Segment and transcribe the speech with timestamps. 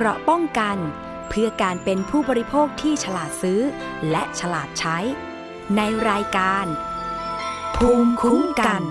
[0.00, 0.78] เกราะป้องกัน
[1.28, 3.60] เพื่อการเป็นผู้บริโภคที่ฉลาดซื้อ
[4.10, 4.98] และฉลาดใช้
[5.76, 6.66] ในรายการ
[7.76, 8.82] ภูมิคุ้มกัน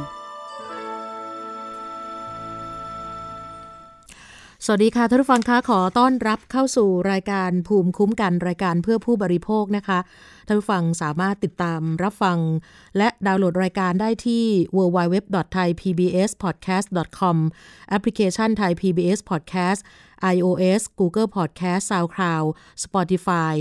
[4.65, 9.99] สวัสดีค่ะท่านผู้ฟังคะขอต้อนรับเข้าสู่รายการภูมิคุ้มกันรายการเพื่อผู้บริโภคนะคะ
[10.47, 12.39] ท่านผู้ฟังสามารถติดตามรับฟัง
[12.97, 14.45] และดาวน์โหลดรายการได้ที่
[14.77, 17.37] www.thaipbspodcast.com
[17.89, 19.81] แอปพลิเคชัน Thai PBS Podcast
[20.35, 22.47] iOS Google Podcast SoundCloud
[22.83, 23.53] Spotify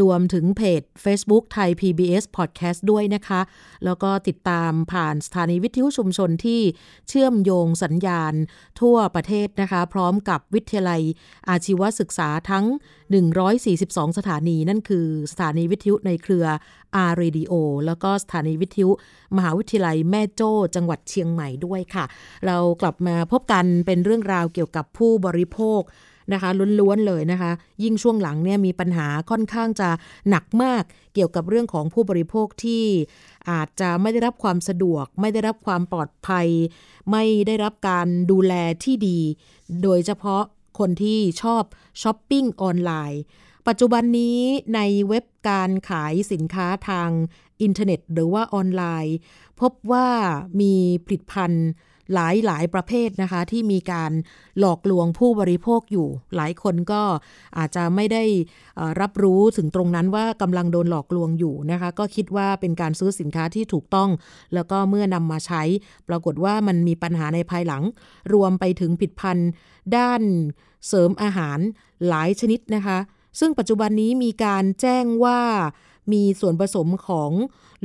[0.00, 3.40] รวมถึงเพจ Facebook ไทย PBS Podcast ด้วยนะคะ
[3.84, 6.60] แล้วก็ติดตามผ่านสถานีวิทยุชุมชนที่
[7.08, 8.34] เชื่อมโยงสัญญาณ
[8.80, 11.02] ทั่วประเทศนะคะ พร้อมกับวิทยาลัย
[11.48, 12.64] อาชีวศึกษาทั้ง
[13.12, 16.46] 142 สถานีนั่นคือสถานีวิทยุในเครือ
[17.08, 17.52] R Radio
[17.86, 18.90] แล้วก็สถานีวิทยุ
[19.36, 22.04] มหาวิทยาลัยแม่โจ้จังหวัดเชียงใหม่ด้วยค่ะ
[22.46, 25.82] เรากลับมาพบกันเป็นเรื่องราวเกี่ยวกับผู้บริโภค
[26.32, 27.52] นะคะล้วนๆเลยนะคะ
[27.82, 29.88] ยิ่งช่วงหลังเนี่ยมีปัญหาค่อนข้างจะ
[30.28, 30.82] หนักมาก
[31.14, 32.84] เกี่ยวกับเรื่องของผู้บริโภคที่
[33.50, 36.48] อาจจะไม่ได้รับความสะดวก ไม่ได้รับความปลอดภัย
[37.10, 38.54] ไม่ได้รับการดูแล
[38.84, 39.18] ที่ดี
[39.82, 40.42] โดยเฉพาะ
[40.82, 41.62] คนที่ชอบ
[42.02, 43.22] ช้อปปิ้งออนไลน์
[43.68, 44.40] ปัจจุบันนี้
[44.74, 47.10] ในเว็บการขายสินค้าทาง
[47.62, 49.16] อินเทอร์เน็ต หรือว่าออนไลน์
[49.60, 50.08] พบว่า
[50.60, 51.68] มีผลิตภัณฑ์
[52.14, 54.12] หลายหลายประเภทนะคะ ที่มีการ
[54.58, 57.02] หลอกลวงผู้บริโภคอยู่ หลายคนก็
[57.58, 58.24] อาจจะไม่ได้
[59.00, 64.10] รับรู้ถึงตรงนั้นว่ากำลังโดนหลอกลวงอยู่นะคะ ก็คิดว่าเป็นการซื้อสินค้าที่ถูกต้อง
[64.54, 65.62] แล้วก็เมื่อนำมาใช้
[66.08, 67.82] ปรากฏว่ามันมีปัญหาในภายหลัง
[68.32, 69.50] รวมไปถึงผิดพันธ์
[69.96, 70.22] ด้าน
[70.88, 71.58] เสริมอาหาร
[72.08, 72.98] หลายชนิดนะคะ
[73.40, 75.40] ซึ่งปัจจุบันนี้มีการแจ้งว่า
[76.12, 77.32] มีส่วนผสมของ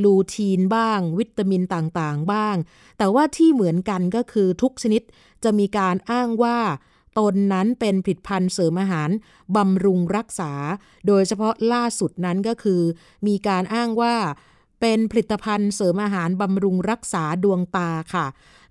[0.04, 2.56] ลูทีนบ้าง วิตามินต่างๆ บ้าง
[2.98, 5.02] แต่ว่าที่เหมือนกันก็คือทุกชนิด
[5.44, 6.58] จะมีการอ้างว่า
[7.20, 9.10] ตนนั้นเป็นผลิตภัณฑ์เสริมอาหาร
[9.56, 10.52] บำรุงรักษา
[11.08, 12.82] โดยเฉพาะล่าสุดนั้นก็คือ
[13.28, 14.16] มีการอ้างว่า
[14.82, 18.28] เป็นผลิตภัณฑ์เสริมอาหารบำรุงรักษาดวงตาค่ะ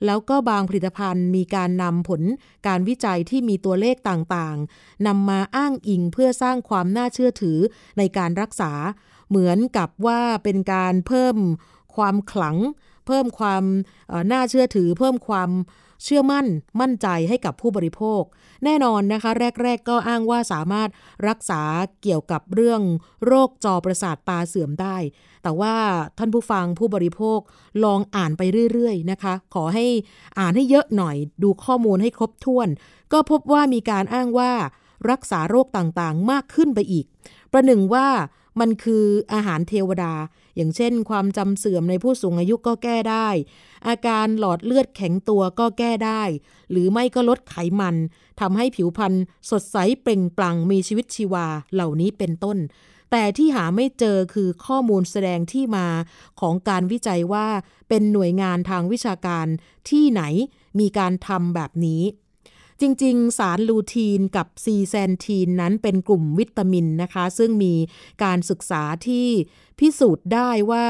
[0.06, 2.22] แล้วก็บางผลิตภัณฑ์มีการนำผล
[2.66, 7.58] การวิจัยที่มีตัวเลขต่างๆนำมาอ้างอิงเพื่อสร้างความน่าเชื่อถือ
[7.98, 8.72] ในการรักษา
[9.28, 11.36] เหมือนกับว่าเป็นการเพิ่ม
[11.96, 12.56] ความขลัง
[13.06, 13.62] เพิ่มความ
[14.32, 15.50] น่าเชื่อถือ เพิ่มความ
[16.04, 16.46] เชื่อมั่น
[16.80, 18.22] มั่นใจให้กับผู้บริโภค
[18.64, 19.30] แน่นอนนะคะ
[19.62, 20.88] แรก ๆ ก็อ้างว่าสามารถ
[21.28, 21.62] รักษา
[22.02, 22.82] เกี่ยวกับเรื่อง
[23.26, 24.96] โรคจอประสาทตาเสื่อมได้
[25.42, 25.74] แต่ว่า
[26.18, 27.38] ท่านผู้ฟังผู้บริโภค
[27.84, 29.86] ลองอ่านไปเรื่อย ๆ นะคะ ขอให้
[30.38, 32.68] อ่านให้เยอะหน่อยดูข้อมูลให้ครบถ้วน
[33.12, 34.52] ก็พบว่ามีการอ้างว่า
[35.10, 37.06] รักษาโรคต่างๆ มากขึ้นไปอีก
[37.52, 38.06] ประหนึ่งว่า
[38.60, 40.14] มันคืออาหารเทวดา
[40.56, 43.28] อย่างเช่น ความจำเสื่อมในผู้สูงอายุก็แก้ได้
[43.88, 46.22] อาการหลอดเลือดแข็งตัวก็แก้ได้
[46.70, 47.96] หรือไม่ก็ลดไขมัน
[48.40, 49.12] ทำให้ผิวพรรณ
[49.50, 52.58] สดใสเปล่งปลั่งมีชีวิตชีวาเหล่านี้เป็นต้น
[53.10, 55.86] แต่ที่หาไม่เจอคือข้อมูลแสดงที่มา
[56.40, 57.46] ของการวิจัยว่า
[57.88, 59.46] เป็นหน่วยงานทางวิชาการ
[59.90, 60.22] ที่ไหน
[60.78, 62.02] มีการทำแบบนี้
[62.80, 67.74] จริง ๆ สารลูทีนกับซีแซนทีนนั้นเป็นกลุ่มวิตามินนะคะ ซึ่งมี
[68.24, 69.28] การศึกษาที่
[69.78, 70.86] พิสูจน์ได้ว่า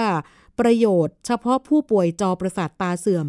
[0.60, 3.26] ประโยชน์เฉพาะผู้ป่วยจอประสาทตาเสื่อม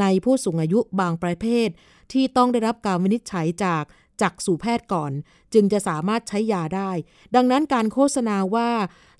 [0.00, 1.68] ในผู้สูงอายุบางประเภท
[2.12, 3.84] ที่ต้องได้รับการวินิจฉัยจาก
[4.22, 5.12] จักสู่แพทย์ก่อน
[5.54, 6.90] จึงจะสามารถใช้ยาได้
[7.34, 8.70] ดังนั้นการโฆษณาว่า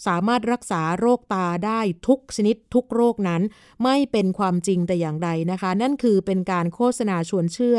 [0.06, 3.42] สามารถรักษาโรคตาได้ทุกชนิดทุกโรคนั้น
[3.84, 7.78] ไม่เป็นความจริงแต่อย่างใดนะคะ นั่นคือเป็นการโฆษณาชวนเชื่อ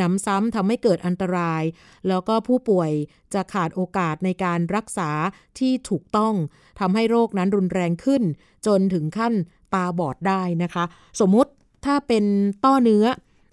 [0.00, 1.62] นำซ้ำทำให้เกิดอันตราย
[2.08, 2.90] แล้วก็ผู้ป่วย
[3.34, 5.10] จะขาดโอกาสในการรักษา
[5.58, 6.34] ที่ถูกต้อง
[6.80, 8.22] ทำให้โรคนั้นรุนแรงขึ้น
[8.66, 9.34] จนถึงขั้น
[9.74, 10.84] ตาบอดได้นะคะ
[11.20, 11.50] สมมติ
[11.84, 12.24] ถ้าเป็น
[12.64, 13.04] ต้อเนื้อ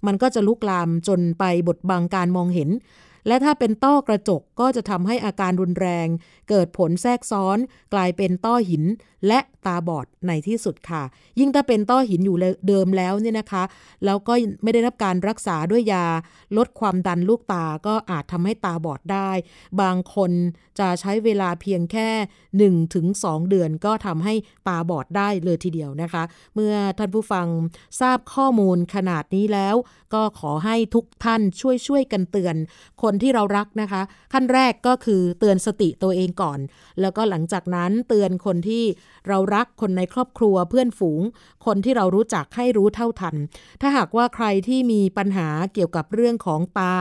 [0.06, 2.70] มันก็จะลุกลามจนไปบดบังการมองเห็น
[3.26, 6.08] และถ้าเป็นต้อกระจกก็จะทำให้อาการรุนแรง
[6.48, 7.58] เกิดผลแทรกซ้อน
[7.94, 8.84] กลายเป็นต้อหิน
[9.26, 11.02] และตาบอดในที่สุดค่ะ
[11.38, 12.36] ยิ่งถ้าเป็นต้อหินอยู่
[12.68, 13.62] เดิมแล้วเนี่ยนะคะ
[14.04, 16.06] แล้วก็ไม่ได้รับการรักษาด้วยยา
[16.56, 19.30] ลดความดันลูกตาก็อาจทำให้ตาบอดได้
[19.80, 20.30] บางคน
[20.78, 22.08] จะใช้เวลาเพียงแค่
[22.82, 23.06] 1-2ถึง
[23.50, 24.34] เดือนก็ทำให้
[24.68, 26.22] ตาบอดได้เลยทีเดียวนะคะ
[26.54, 27.46] เมื่อท่านผู้ฟัง
[28.00, 29.74] ทราบข้อมูลขนาดนี้แล้ว
[30.14, 32.56] ก็ขอให้ทุกท่านช่วยช่วยกันเตือน
[33.02, 36.58] คนที่เรารักนะคะ ขั้นแรกก็คือเตือนสติตัวเองก่อน
[37.00, 38.84] แล้วก็หลังจากนั้นเตือนคนที่
[39.28, 41.22] เรารักคนในครอบครัวเพื่อนฝูง
[41.66, 43.36] คนที่เรารู้จักให้รู้เท่าทัน
[43.80, 46.98] ถ้าหากว่าใครที่มีปัญหาเกี่ยวกับเรื่องของตา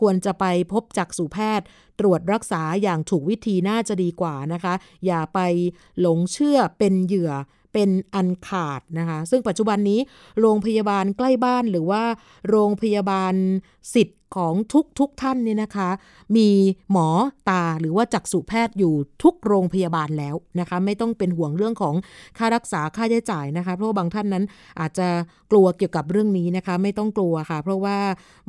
[0.00, 1.66] ควรจะไปพบจักษุแพทย์
[2.00, 4.74] ตรวจรักษาอย่างถูกวิธีน่าจะดีกว่านะคะ
[5.06, 5.40] อย่าไป
[6.00, 7.32] หลงเชื่อเป็นเหยื่อ
[7.72, 10.00] เป็นอันขาดนะคะ ซึ่งปัจจุบันนี้
[10.40, 12.02] โรงพยาบาลใกล้บ้านหรือว่า
[12.48, 13.34] โรงพยาบาล
[13.94, 15.90] สิทธิ์ ของทุกทุกท่านเนี่ยนะคะ
[16.36, 16.48] มี
[16.90, 17.08] หมอ
[17.50, 21.94] ตาหรือว่าจักษุแพทย์อยู่ทุกโรงพยาบาลแล้วนะคะ ไม่ต้องเป็นห่วงเรื่องของ
[22.38, 24.44] ค่ารักษาค่าใช้จ่ายนะคะ เพราะาบางท่านนั้น
[24.80, 25.08] อาจจะ
[25.50, 27.98] กลัวเกี่ยวกับเรื่องนี้นะคะ ไม่ต้องกลัวค่ะ เพราะว่า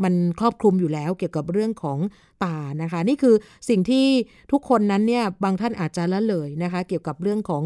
[0.04, 2.00] มันครอบคลุมอยู่แล้วเกี่ยวกับเรื่องของ
[2.44, 3.36] ตานะคะ นี่คือ
[3.70, 4.06] สิ่งที่
[4.52, 7.64] ทุกคนนั้นเนี่ยบางท่านอาจจะละเลยนะคะ เกี่ยวกับเรื่องของ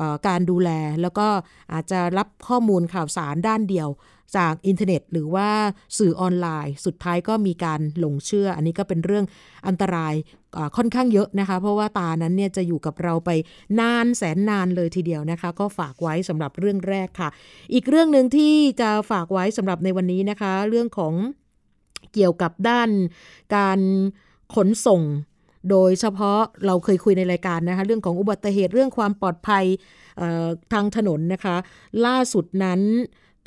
[0.00, 0.70] อการดูแล
[1.02, 1.26] แล้วก็
[1.72, 3.88] อาจจะรับข้อมูลข่าวสารด้านเดียว
[4.36, 5.48] จากอินเทอร์เน็ต หรือว่า
[5.98, 9.24] สื่อออนไลน์ สุดท้ายก็มีการหลงเชื่อ อันนี้ก็เป็นเรื่อง
[9.66, 10.14] อันตราย
[10.76, 13.30] ค่อนข้างเยอะนะคะ เพราะว่าตานั้นเนี่ยจะอยู่กับเราไป
[13.80, 17.28] นานแสนนานเลยทีเดียวนะคะ ก็ฝากไว้สำหรับเรื่องแรกค่ะ
[17.74, 21.14] อีกเรื่องหนึ่งที่จะฝากไว้สำหรับในวันนี้นะคะ เรื่องของ
[22.14, 22.90] เกี่ยวกับด้าน
[23.56, 23.80] การ
[24.54, 25.02] ขนส่ง
[25.70, 29.64] โดยเฉพาะเราเคยคุยในรายการนะคะ เรื่องของอุบัติเหตุเรื่องความปลอดภัย
[30.72, 31.56] ทางถนนนะคะ
[32.06, 32.80] ล่าสุดนั้น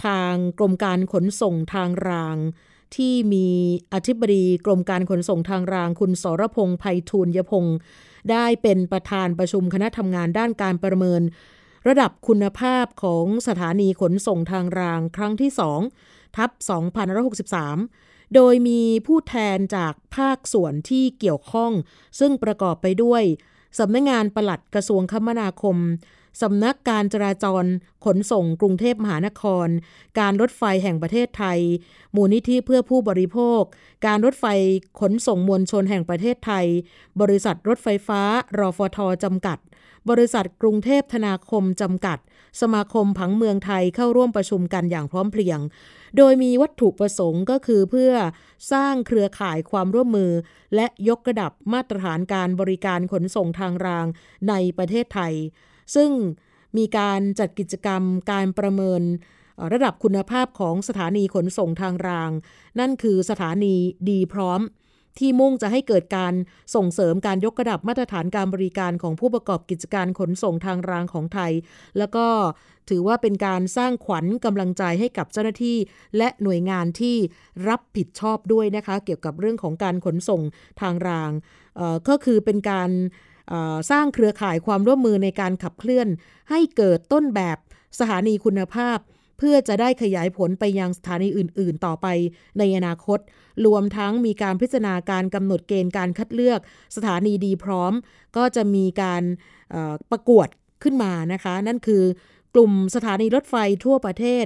[0.06, 2.38] ทางกรมการขนส่งทางราง
[2.96, 3.48] ที่มี
[3.94, 7.78] อธิบดีกรมการขนส่งทางราง คุณสรพงษ์ไพฑูรยพงศ์
[8.32, 11.22] ได้เป็นประธานประชุมคณะทำงานด้านการประเมิน
[11.88, 15.52] ระดับคุณภาพของสถานีขนส่งทางรางครั้งที่
[15.94, 16.52] 2ทับ
[17.42, 21.72] 2563 โดยมีผู้แทนจากภาคส่วนที่เกี่ยวข้อง
[22.20, 23.24] ซึ่งประกอบไปด้วย
[23.80, 25.78] สำนักงงานปลัดกระทรวงคมนาคม
[26.42, 27.66] สำนักการจราจร
[28.06, 29.68] ขนส่งกรุงเทพมหานคร
[30.20, 31.60] การรถไฟแห่งประเทศไทย
[32.16, 33.62] มูลนิธิเพื่อผู้บริโภค
[34.06, 34.46] การรถไฟ
[35.00, 36.66] ขนส่งมวลชนแห่งประเทศไทย
[37.22, 38.22] บริษัทรถไฟฟ้า
[38.60, 39.58] รอฟทจำกัด
[40.10, 42.18] บริษัทกรุงเทพธนาคมจำกัด
[42.62, 45.60] สมาคมผังเมืองไทยเข้าร่วมประชุมกันอย่างพร้อมเพรียง
[46.18, 48.14] โดยมีวัตถุประสงค์ก็คือเพื่อ
[48.72, 50.32] สร้างเครือข่ายความร่วมมือ
[50.76, 54.06] และยกระดับมาตรฐานการบริการขนส่งทางราง
[54.50, 55.34] ในประเทศไทย
[55.96, 56.12] ซึ่ง
[56.78, 59.02] มีการจัดกิจกรรมการประเมิน
[59.74, 62.32] ระดับคุณภาพของสถานีขนส่งทางราง
[62.80, 63.76] นั่นคือสถานี
[64.10, 64.62] ดีพร้อม
[65.20, 66.34] ที่มุ่งจะให้เกิดการ
[66.76, 71.52] ส่งเสริมการยกระดับมาตรฐานการบริการของผู้ประกอบกิจการขนส่งทางรางของไทย
[71.98, 72.26] แล้วก็
[72.90, 75.78] ถือว่าเป็นการสร้างขวัญกำลังใจให้กับเจ้าหน้าที่
[76.18, 77.18] และหน่วยงานที่
[77.68, 80.42] รับผิดชอบด้วยนะคะ เกี่ยวกับเรื่องของการขนส่ง
[80.82, 81.32] ทางราง
[82.10, 82.92] ก็คือเป็นการ
[83.92, 86.08] สร้างเครือข่ายความร่วมมือในการขับเคลื่อน
[86.50, 87.58] ให้เกิดต้นแบบ
[88.00, 88.98] สถานีคุณภาพ
[89.38, 92.08] เพื่อจะได้ขยายผลไปยังสถานีอื่น ๆ ต่อไป
[92.60, 93.20] ในอนาคต
[93.66, 96.60] รวมทั้งมีการพิจารณาการกำหนดเกณฑ์การคัดเลือก
[96.96, 97.94] สถานีดีพร้อม
[98.38, 99.24] ก็จะมีการ
[100.12, 100.48] ประกวด
[100.84, 102.04] ขึ้นมานะคะ นั่นคือ
[102.56, 103.56] กลุ่มสถานีรถไฟ
[103.86, 104.46] ทั่วประเทศ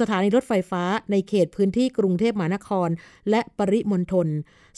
[0.00, 2.88] สถานีรถไฟฟ้าในเขตพื้นที่กรุงเทพมหานคร
[3.30, 4.28] และปริมณฑล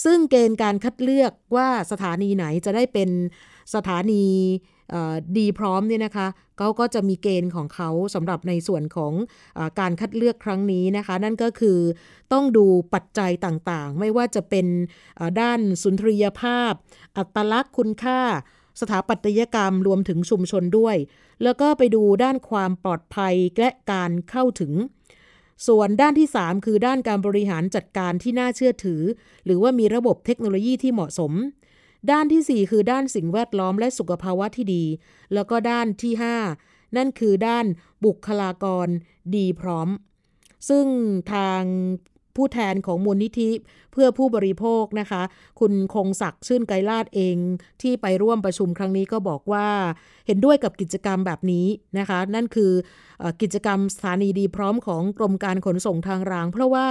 [0.04, 3.10] ซึ่งเกณฑ์การคัดเลือกว่าสถานีไหนจะได้เป็น
[3.74, 4.24] สถานี
[5.38, 6.28] ดีพร้อมเนี่ยนะคะ
[6.58, 9.12] เขาก็จะมีเกณฑ์ของเขาสำหรับในส่วนของ
[9.58, 11.78] อการคัดเลือกครั้งนี้นะคะ นั่นก็คือ
[12.32, 14.66] ต้องดูปัจจัยต่างๆ ไม่ว่าจะเป็น
[15.40, 16.72] ด้านสุนทรียภาพ
[17.16, 18.20] อัตลักษณ์คุณค่า
[18.80, 20.96] สถาปัตยกรรมรวมถึงชุมชนด้วย
[21.42, 24.72] แล้วก็ไปดูด้านความปลอดภัยและการเข้าถึง
[25.66, 29.02] ส่วนด้านที่ 3 คือด้านการบริหารจัดการที่น่าเชื่อถือ
[29.44, 31.32] หรือว่ามีระบบเทคโนโลยีที่เหมาะสม
[32.10, 34.84] ด้านที่ 4 คือด้านสิ่งแวดล้อมและสุขภาวะที่ดี
[35.34, 36.12] แล้วก็ด้านที่
[36.54, 37.66] 5 นั่นคือด้าน
[38.04, 38.88] บุคลากร
[39.36, 39.88] ดีพร้อม
[40.68, 40.86] ซึ่ง
[41.32, 41.62] ทาง
[42.36, 43.50] ผู้แทนของมูลนิธิ
[43.98, 45.22] พื่อผู้บริโภคนะคะ
[45.60, 47.36] คุณคงศักดิ์ชื่นไกรลาดเอง
[47.82, 49.66] ที่ไปร่วมประชุมครั้งนี้ก็บอกว่า
[50.26, 51.66] เห็นด้วยกับกิจกรรมแบบนี้
[51.98, 52.72] นะคะ นั่นคือ
[53.42, 56.88] กิจกรรมสถานีดีพร้อมของกรมการขนส่งทางราง เพราะว่า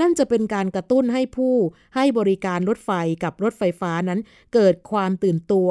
[0.00, 1.54] นั่นจะเป็นการกระตุ้นให้ผู้
[1.96, 2.90] ให้บริการรถไฟ
[3.24, 4.20] กับรถไฟฟ้านั้น
[4.54, 5.70] เกิดความตื่นตัว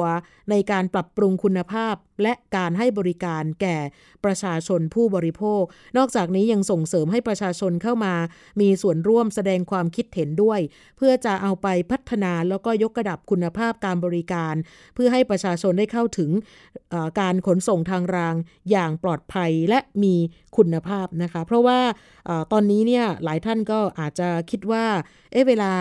[0.50, 3.78] ในการปรับปรุงคุณภาพ และการให้บริการแก่
[4.24, 5.62] ประชาชนผู้บริโภค
[5.96, 8.14] นอกจากนี้ยังส่งเสริมให้ประชาชนเข้ามา
[8.60, 10.60] มีส่วนร่วมแสดงความคิดเห็นด้วย
[10.96, 14.54] เพื่อจะเอาไปพัฒนาแล้วก็ยกระดับคุณภาพการบริการ
[14.94, 16.30] เพื่อให้ประชาชนได้เข้าถึง
[17.20, 18.34] การขนส่งทางราง
[18.70, 20.14] อย่างปลอดภัยและมี
[20.56, 21.78] คุณภาพนะคะ เพราะว่า
[22.28, 24.84] อตอนนี้เนี่ยหลายท่านก็อาจจะคิดว่า
[25.32, 25.72] เอ๊ะเวลา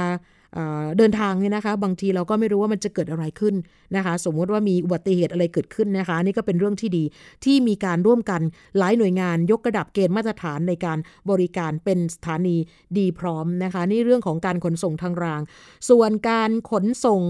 [0.97, 3.55] เดินทางเนี่ยนะคะ บางทีเราก็ไม่รู้ว่ามันจะเกิดอะไรขึ้น
[3.95, 7.03] นะคะ สมมติว่ามีอุบัติเหตุอะไรเกิดขึ้นนะคะ นี่ก็เป็นเรื่องที่ดี
[7.45, 8.41] ที่มีการร่วมกัน
[8.77, 10.97] หลายหน่วยงานยกระดับเกณฑ์มาตรฐานในการ
[11.29, 12.57] บริการเป็นสถานี
[12.97, 15.41] ดีพร้อมนะคะ นี่เรื่องของการขนส่งทางราง
[15.89, 17.21] ส่วนการขนส่ง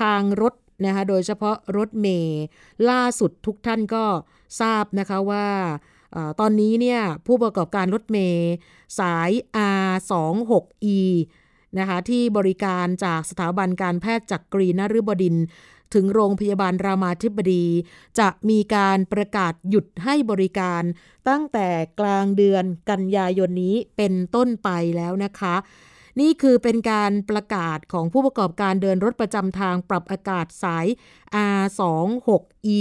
[0.00, 0.54] ทางรถ
[0.86, 2.44] นะคะโดยเฉพาะรถเมย์
[2.90, 4.04] ล่าสุดทุกท่านก็
[4.60, 5.46] ทราบนะคะว่า
[6.40, 8.50] ตอนนี้เนี่ยผู้ประกอบการรถเมย์
[8.98, 9.30] สาย
[9.92, 11.00] R26E
[11.78, 15.36] นะคะที่บริการจากสถาบันการแพทย์จักรีนฤบดิน
[15.94, 17.64] ถึงโรงพยาบาลรามาธิบดี
[18.18, 20.82] จะมีการประกาศหยุดให้บริการ
[21.28, 21.68] ตั้งแต่
[22.00, 25.54] กลางเดือนกันยายนนี้เป็นต้นไปแล้วนะคะ
[26.20, 30.86] นี่คือเป็นการประกาศของผู้ประกอบการเดินรถประจำทางปรับอากาศสาย
[31.62, 32.80] R26E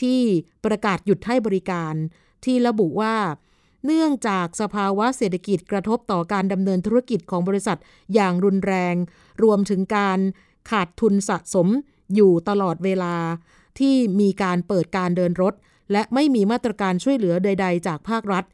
[0.00, 0.20] ที่
[0.64, 1.94] ประกาศหยุดให้บริการ
[2.44, 3.14] ที่ระบุว่า
[3.84, 7.78] เนื่องจากสภาวะเศรษฐกิจกระทบต่อการดำเนินธุรกิจของบริษัท
[8.14, 8.94] อย่างรุนแรง
[9.42, 10.18] รวมถึงการ
[10.70, 11.68] ขาดทุนสะสม
[12.14, 13.14] อยู่ตลอดเวลา
[13.78, 15.54] ที่มีการเปิดการเดินรถ
[15.92, 18.44] และไม่มีมาตรการช่วยเหลือใด ๆ จากภาครัฐ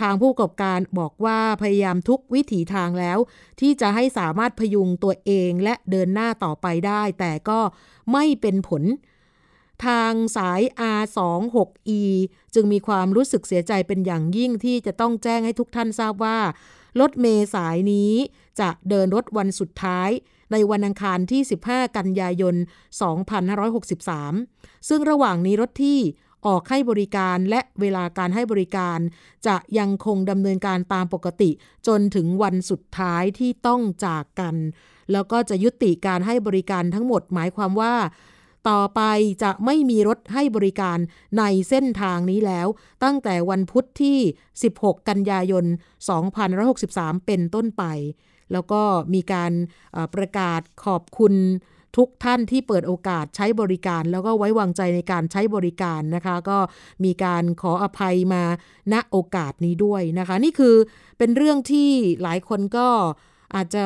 [0.00, 3.18] ทางผู้ประกอบการบอกว่าพยายามทุกวิถีทางแล้ว
[3.60, 7.60] ที่จะให้สามารถพยุงตัวเองและเดินหน้าต่อไปได้ แต่ก็
[8.12, 8.82] ไม่เป็นผล
[9.86, 10.60] ทางสาย
[11.00, 12.02] R26E
[12.54, 16.38] จึงมีความรู้สึกเสียใจเป็นอย่างยิ่งที่จะต้องแจ้งให้ทุกท่านทราบว่า
[17.00, 18.12] รถเมสายนี้
[18.60, 20.10] จะเดินรถวันสุดท้าย
[20.52, 22.54] ในวันอังคารที่ 15 กันยายน
[23.50, 26.00] 2563 ซึ่งระหว่างนี้รถที่
[26.46, 28.98] ออกให้บริการและเวลาการให้บริการ
[29.46, 31.50] จะยังคงดำเนินการตามปกติ
[31.86, 34.54] จนถึงวันสุดท้ายที่ต้องจากกัน
[35.12, 37.94] แล้วก็จะยุติการให้บริการทั้งหมดหมายความว่า
[38.68, 39.00] ต่อไป
[39.42, 40.98] จะไม่มีรถให้บริการ
[41.38, 42.66] ในเส้นทางนี้แล้ว
[43.04, 44.18] ตั้งแต่วันพุธที่
[44.62, 45.64] 16 กันยายน
[46.46, 47.84] 2563 เป็นต้นไป
[48.52, 48.82] แล้วก็
[49.14, 49.52] มีการ
[50.14, 51.34] ประกาศขอบคุณ
[51.96, 56.58] ทุกท่านที่เปิดโอกาสใช้บริการ แล้วก็ไว้วางใจในการใช้บริการนะคะ ก็
[57.04, 58.42] มีการขออภัยมา
[58.92, 60.74] ณโอกาสนี้ด้วยนะคะ นี่คือ
[61.18, 61.90] เป็นเรื่องที่
[62.22, 62.88] หลายคนก็
[63.54, 63.84] อาจจะ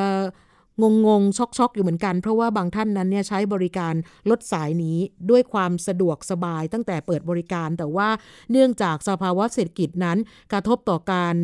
[0.81, 3.93] งงงช็อกช็อกอยู่เหมือนกัน เพราะว่าบางท่านนั้นเนี่ยใช้บริการ
[4.29, 4.97] รถสายนี้
[5.29, 8.09] ด้วยความสะดวกสบายตั้งแต่เปิดบริการ แต่ว่า
[8.51, 10.17] เนื่องจากสภาวะเศรษฐกิจนั้น
[10.51, 11.35] กระทบต่อการ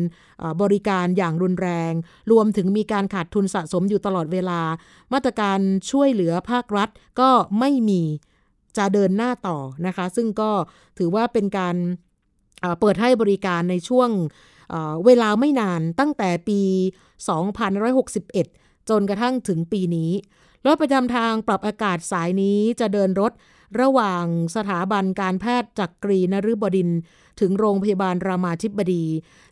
[0.62, 1.92] บริการอย่างรุนแรง
[2.32, 4.60] รวมถึงมีการขาดทุนสะสมอยู่ตลอดเวลา
[5.12, 5.58] มาตรการ
[5.90, 6.88] ช่วยเหลือภาครัฐ
[7.20, 8.02] ก็ไม่มี
[8.76, 10.50] จะเดินหน้าต่อนะคะ ซึ่งก็
[10.98, 11.76] ถือว่าเป็นการ
[12.80, 14.10] เปิดให้บริการในช่วง
[15.06, 16.60] เวลาไม่นานตั้งแต่ปี
[17.66, 20.10] 2561 จนกระทั่งถึงปีนี้
[20.66, 23.32] รถประจำทางปรับอากาศสายนี้จะเดินรถ
[23.80, 24.24] ระหว่าง
[24.56, 26.90] สถาบันการแพทย์จักกรีนฤบดิน
[27.40, 29.04] ถึงโรงพยาบาลรามาธิบดี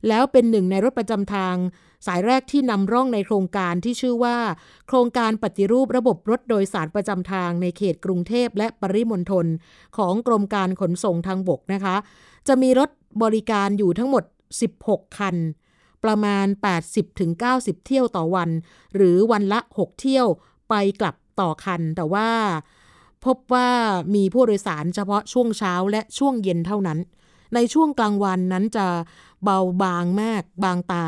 [0.08, 1.56] แล้วเป็นหนึ่งในรถประจำทาง
[2.06, 4.36] สายแรกที่นำร่องในโครงการที่ชื่อว่า
[4.88, 9.46] โครงการปฏิรูประบบรถโดยสารประจำทางในเขตกรุงเทพและปริมณฑล
[9.96, 11.96] ของกรมการขนส่งทางบกนะคะ
[12.48, 12.90] จะมีรถ
[13.22, 14.24] บริการอยู่ทั้งหมด
[14.70, 15.36] 16 คัน
[16.06, 16.46] ประมาณ
[17.16, 18.50] 80-90 เที่ยวต่อวัน
[18.94, 20.26] หรือวันละ 6 เที่ยว
[20.68, 22.28] ไปกลับต่อคัน แต่ว่า
[23.24, 23.68] พบว่า
[24.14, 26.98] มีผู้โดยสารเฉพาะช่วงเช้าและช่วงเย็นเท่านั้น
[27.54, 28.86] ในช่วงกลางวันนั้นจะ
[29.44, 31.06] เบาบางมากบางตา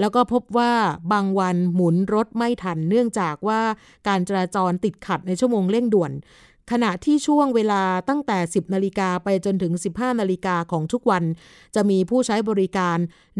[0.00, 0.72] แล้วก็พบว่า
[1.12, 3.60] บางวันหมุนรถไม่ทัน เนื่องจากว่า
[4.08, 6.12] การจราจรติดขัดในชั่วโมงเร่งด่วน
[6.70, 11.24] ขณะที่ช่วงเวลาตั้งแต่ 10 นาฬิกาไปจนถึง 15 นาฬิกาของทุกวัน
[11.74, 12.98] จะมีผู้ใช้บริการ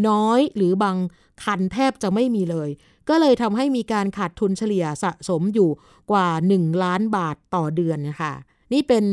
[0.08, 0.96] น้อยหรือบาง
[1.44, 2.70] คันแทบจะไม่มีเลย
[3.08, 5.70] ก็เลยทำให้มีการขาดทุนเฉลี่ยสะสมอยู่
[6.10, 8.32] กว่า 1 ล้านบาทต่อเดือนนะคะ
[8.72, 9.04] นี่เป็น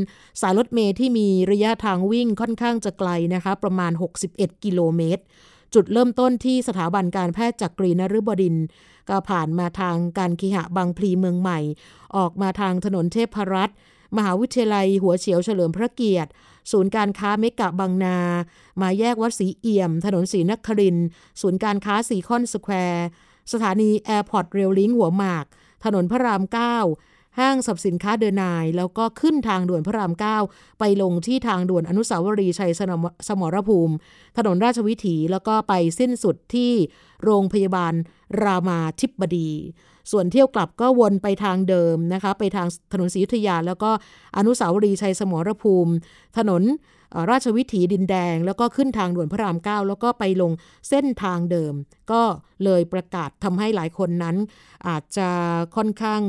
[0.41, 3.91] สายรถเมล์ที่มีระยะทางวิ่งค่อนข้างจะไกลนะคะ ประมาณ
[4.27, 5.23] 61 กิโลเมตร
[5.73, 8.55] จุดเริ่มต้นที่สถาบันการแพทย์จักกรีนฤบดิน
[9.09, 11.59] ก็ผ่านมาทางการเคหะบางพลีเมืองใหม่
[12.17, 13.77] ออกมาทางถนนเทพรัตน์
[14.17, 16.29] มหาวิทยาลัยหัวเฉียวเฉลิมพระเกียรติ
[16.71, 18.17] ศูนย์การค้าเมกะบางนา
[18.81, 20.97] มาแยกวัดศรีเอี่ยม ถนนศรีนคริน
[21.41, 23.07] ศูนย์การค้าซีคอนสแควร์
[23.51, 25.45] สถานีแอร์พอร์ตเรลลิงก์หัวหมาก
[25.83, 26.43] ถนนพระราม
[26.85, 30.13] 9 ห้างสรรพสินค้าเดอะไนน์ แล้วก็ขึ้นทางด่วนพระราม
[30.45, 32.71] 9 ไปลงที่ทางด่วนอนุสาวรีย์ชัย
[33.27, 33.93] สมรภูมิ
[34.37, 36.71] ถนนราชวิถีแล้วก็ไปสิ้นสุดที่
[37.23, 37.93] โรงพยาบาล
[38.43, 39.51] รามาธิบดี
[40.11, 43.91] ส่วนเที่ยวกลับก็วนไปทางเดิมนะคะ ไปทางถนนศรีอยุธยา แล้วก็
[44.37, 45.93] อนุสาวรีย์ชัยสมรภูมิ
[46.37, 46.63] ถนน
[47.29, 50.51] ราชวิถีดินแดง แล้วก็ขึ้นทางด่วนพระราม 9 แล้วก็ไปลง
[50.89, 51.73] เส้นทางเดิม
[52.11, 52.21] ก็
[52.63, 54.35] เลยประกาศทำให้หลายคนนั้น
[54.87, 55.29] อาจจะ
[55.75, 56.21] ค่อนข้าง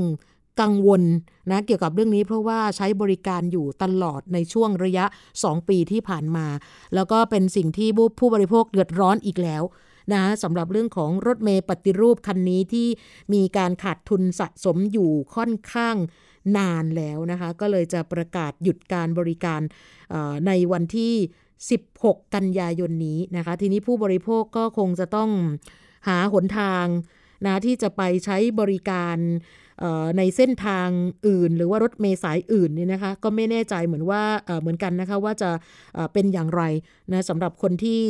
[0.61, 1.03] กังวล
[1.51, 5.05] นะเกี่ยวกับเรื่องนี้เพราะว่าใช้บริการอยู่ตลอดในช่วงระยะ
[5.39, 6.47] 2 ปีที่ผ่านมา
[6.95, 9.63] แล้วก็เป็นสิ่งที่ผู้บริโภคเดือดร้อนอีกแล้ว
[10.13, 12.89] นะสำหรับเรื่องของรถเมย์ปฏิรูปคันนี้ที่
[13.33, 15.97] มีการขาดทุนสะสมอยู่ค่อนข้าง
[16.57, 19.61] นานแล้วนะคะ ก็เลยจะประกาศหยุดการบริการ
[20.47, 21.15] ในวันที่
[21.73, 25.31] 16 กันยายนนี้นะคะ ทีนี้ผู้บริโภคก็คงจะต้อง
[26.09, 26.87] หาหนทาง
[27.47, 29.17] นะที่จะไปใช้บริการ
[30.19, 30.89] ในเส้นทาง
[31.27, 34.23] อื่น หรือว่ารถเมลสายอื่นเนี่ยนะคะก็ไม่แน่ใจเหมือนว่า
[34.61, 35.51] เหมือนกันนะคะว่าจะ
[36.13, 36.63] เป็นอย่างไร
[37.13, 38.03] นะสำหรับคนที่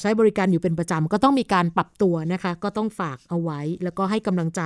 [0.00, 4.62] ใช้บริการอยู่เป็นประจำก็ต้องมีการปรับตัวนะคะก็ต้องฝากเอาไว้แล้วก็ให้กำลังใจ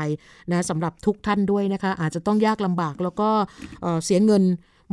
[0.53, 3.29] นะสำหรับทุกท่านด้วยนะคะอาจจะต้องยากลำบากแล้วก็
[4.05, 4.45] เสียเงิน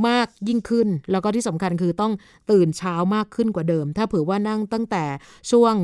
[0.08, 2.14] มากยิ่งขึ้น แล้วก็ที่สำคัญคือต้อง
[2.52, 5.04] ตื่นเช้ามากขึ้นกว่าเดิม ถ้าเผื่อว่านั่งตั้งแต่
[5.52, 5.76] ช่วง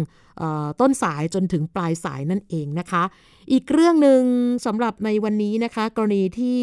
[0.79, 3.03] ต้นสายจนถึงปลายสายนั่นเองนะคะ
[3.51, 4.21] อีกเรื่องหนึ่ง
[4.65, 6.61] สำหรับในวันนี้นะคะ กรณีที่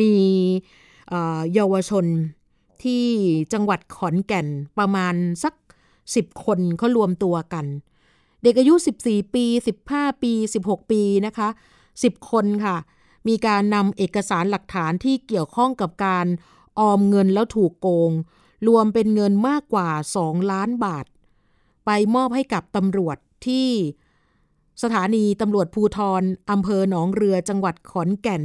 [0.00, 0.14] มี
[1.54, 2.06] เยาวชน
[2.84, 3.04] ที่
[3.52, 4.48] จังหวัดขอนแก่น
[4.78, 5.54] ประมาณสัก
[5.98, 7.66] 10 คนเขารวมตัวกัน
[8.42, 9.44] เด็กอายุ 14 ปี
[9.84, 10.32] 15 ปี
[10.64, 11.48] 16 ปีนะคะ
[11.90, 12.76] 10 คนค่ะ
[13.28, 16.26] มีการนำเอกสารหลักฐานที่เกี่ยวข้องกับการ
[16.78, 18.10] ออมเงินแล้วถูกโกง
[18.68, 21.06] รวมเป็นเงินมากกว่า 2 ล้านบาท
[21.86, 23.16] ไปมอบให้กับตำรวจ
[23.46, 23.68] ที่
[24.82, 28.42] สถานีตำรวจภูทรอำเภอหนองเรือจังหวัดขอนแก่น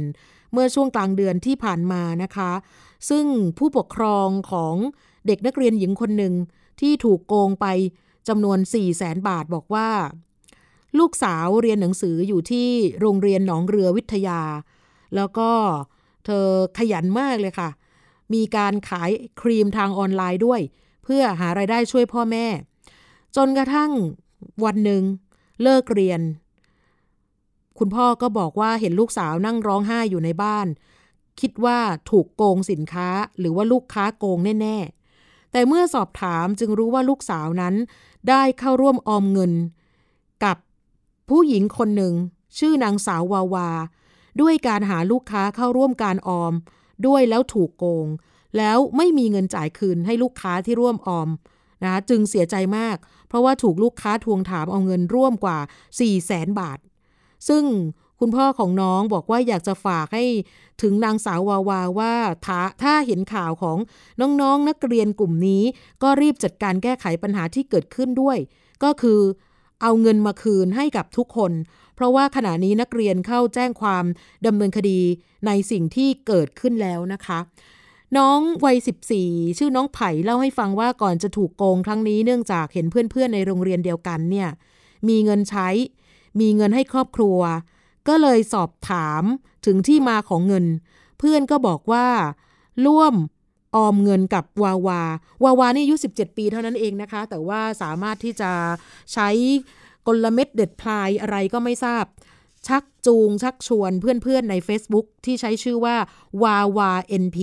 [0.52, 2.52] เมื่อช่วงกลางเดือนที่ผ่านมานะคะ
[3.08, 3.26] ซึ่ง
[3.58, 4.74] ผู้ปกครองของ
[5.26, 6.34] เด็กนักเรียนหญิงคนหนึ่ง
[6.80, 7.66] ที่ถูกโกงไป
[8.28, 9.88] จำนวน 4 0 0แสนบาทบอกว่า
[10.98, 12.68] ลูกสาวเรียนหนังสืออยู่ที่
[13.00, 14.40] โรงเรียนหนองเรือวิทยา
[15.16, 15.50] แล้วก็
[16.24, 16.46] เธอ
[16.78, 17.70] ขยันมากเลยค่ะ
[18.34, 20.60] มีการขายครีมทางออนไลน์ด้วย
[21.04, 22.46] เพื่อหาไรายได้ช่วยพ่อแม่
[23.36, 23.90] จนกระทั่ง
[24.64, 25.02] วันหนึ่ง
[25.62, 26.20] เลิกเรียน
[27.78, 30.66] คุณพ่อก็บอกว่าเห็นลูกสาวนั่งร้องไห้อยู่ในบ้าน
[31.40, 31.78] คิดว่า
[32.10, 37.74] ถูกโกงสินค้าหรือว่าลูกค้าโกงแน่ๆ แต่เมื่อสอบถามจึงรู้ว่าลูกสาวนั้น
[38.28, 39.52] ได้เข้าร่วมออมเงิน
[40.44, 40.56] กับ
[41.28, 42.14] ผู้หญิงคนหนึ่ง
[42.58, 43.68] ชื่อนางสาววาวา
[44.40, 46.52] ด้วยการหาลูกค้าเข้าร่วมการออม
[47.06, 48.06] ด้วยแล้วถูกโกง
[48.58, 51.28] แล้วไม่มีเงินจ่ายคืนให้ลูกค้าที่ร่วมออม
[51.84, 52.96] นะจึงเสียใจมาก
[53.28, 56.78] เพราะว่าถูกลูกค้าทวงถามเอาเงินร่วมกว่า 4 0 0แสนบาท
[57.48, 57.64] ซึ่ง
[58.20, 60.24] คุณพ่อของน้องบอกว่าอยากจะฝากให้
[60.82, 62.14] ถึงนางสาววาวาว่า
[62.46, 63.78] ถ้าถ้าเห็นข่าวของ
[64.20, 65.62] น้องๆนนักเรียนกลุ่มนี้
[66.02, 68.38] ก็รีบจัดการแก้ไขปัญหาที่เกิดขึ้นด้วย
[68.84, 69.20] ก็คือ
[69.82, 71.52] เอาเงินมาคืนให้กับทุกคน
[71.94, 74.04] เพราะว่าขณะนี้นักเรียนเข้าแจ้งความ
[74.46, 75.00] ดำเนินคดี
[75.46, 77.38] ในสิ่งที่เกิดขึ้นแล้วนะคะ
[78.16, 78.76] น้องวัย
[79.18, 84.48] 14 ชื่อน้องไผ่เล่าให้ฟังว่าก่อนจะถูกโกงครั้งนี้เนื่องจากเห็นเพื่อนๆในโรงเรียนเดียวกันเนี่ย
[85.08, 85.68] มีเงินใช้
[86.40, 87.38] มีเงินให้ครอบครัว
[88.08, 89.22] ก็เลยสอบถาม
[89.66, 90.64] ถึงที่มาของเงิน
[91.18, 92.06] เพื่อนก็บอกว่า
[92.86, 93.14] ร่วม
[93.76, 95.02] ออมเงินกับวาวา
[95.44, 98.50] วาวานี่อายุ 17 ปีเท่านั้นเองนะคะ แต่ว่าสามารถที่จะ
[99.12, 99.28] ใช้
[100.06, 102.04] กลเม็ดเด็ดพลายอะไรก็ไม่ทราบ
[102.68, 105.96] ชักจูงชักชวนเพื่อนๆใน Facebook ที่ใช้ชื่อว่า
[106.42, 107.38] วาวา NP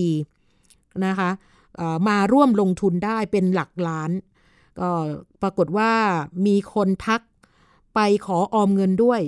[1.05, 1.29] นะคะ
[2.07, 4.11] มาร่วมลงทุนได้เป็นหลักล้าน
[4.79, 4.89] ก็
[5.41, 5.91] ปรากฏว่า
[6.45, 7.21] มีคนทัก
[7.95, 9.21] ไปขอออมเงินด้วย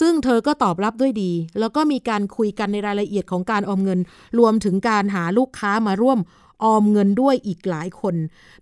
[0.00, 4.00] ซึ่งเธอก็ตอบรับด้วยดี แล้วก็มีการคุยกันในรายละเอียดของการออมเงิน
[4.38, 6.18] รวมถึงการหาลูกค้ามาร่วม
[6.64, 8.14] ออมเงินด้วยอีกหลายคน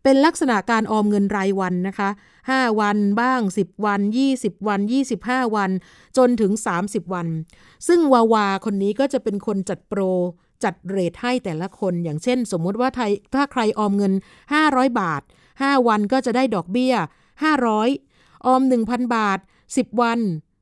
[0.03, 2.11] เป็นลักษณะการออมเงินรายวันนะคะ
[2.45, 4.01] 5 วันบ้าง 10 วัน
[4.35, 4.81] 20 วัน
[5.19, 5.71] 25 วัน
[6.17, 7.27] จนถึง 30 วัน
[7.89, 10.01] ซึ่งวาวาคนนี้ก็จะเป็นคนจัดโปร
[10.65, 12.89] จัดเรทให้แต่ละคน อย่างเช่น สมมุติว่า
[13.35, 14.13] ถ้าใครออมเงิน
[14.57, 15.23] 500 บาท
[15.55, 16.95] 5 วันก็จะได้ดอกเบี้ย
[17.71, 19.39] 500 ออม 1,000 บาท
[19.71, 20.21] 10 วัน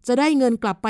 [0.09, 0.89] จะได้เงินกลับไป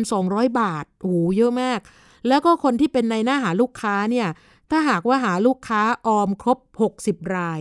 [0.00, 1.80] 3,200 บาท โอ้โห เยอะมาก
[2.28, 4.28] แล้วก็คนที่เป็นในหน้าหาลูกค้าเนี่ย
[4.70, 6.58] ถ้าหากว่าหาลูกค้าออมครบ
[6.96, 7.60] 60 ราย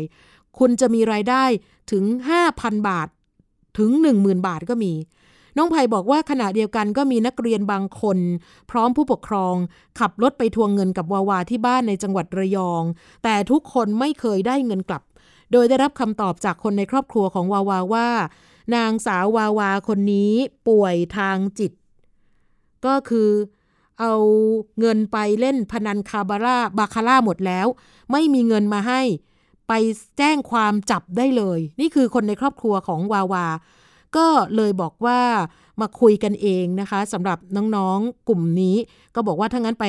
[0.57, 1.43] คุณจะมีรายได้
[1.91, 2.03] ถึง
[2.45, 3.07] 5,000 บาท
[3.77, 4.93] ถึง 10,000 บาทก็มี
[5.57, 8.17] น้องไผ่บอกว่าขณะเดียวกันก็มีนักเรียนบางคน
[8.71, 9.55] พร้อมผู้ปกครอง
[9.99, 12.83] ขับรถไปทวงเงินกับวาวาที่บ้านในจังหวัดระยอง
[13.23, 15.03] แต่ทุกคนไม่เคยได้เงินกลับ
[15.51, 18.09] โดยได้รับคำตอบจากคนในครอบครัวของวาวาว่า
[18.75, 20.31] นางสาววาวาคนนี้
[20.67, 21.71] ป่วยทางจิต
[22.85, 23.29] ก็คือ
[23.99, 24.13] เอา
[24.79, 27.67] เงินไปเล่นพนันคาบาร่าบาคาร่าหมดแล้ว
[28.11, 29.01] ไม่มีเงินมาให้
[29.67, 29.73] ไป
[30.17, 33.45] แจ้งความจับได้เลย นี่คือคนในครอบครัวของวาวา
[34.15, 35.19] ก็เลยบอกว่า
[35.81, 37.37] มาคุยกันเองนะคะสำหรับ
[37.75, 38.75] น้องๆกลุ่มนี้
[39.15, 39.85] ก็บอกว่าถ้างั้นไป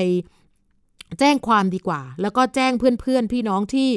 [1.19, 3.89] แจ้งความดีกว่า แล้วก็แจ้งเพื่อนๆ พี่น้องที่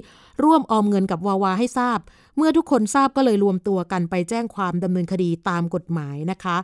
[0.43, 1.99] ร่วมออมเงินกับวาวาให้ทราบ
[2.37, 6.57] เมื่อทุกคนทราบก็เลยรวมตัวกันไปแจ้งความดำเนินคดีตามกฎหมายนะคะ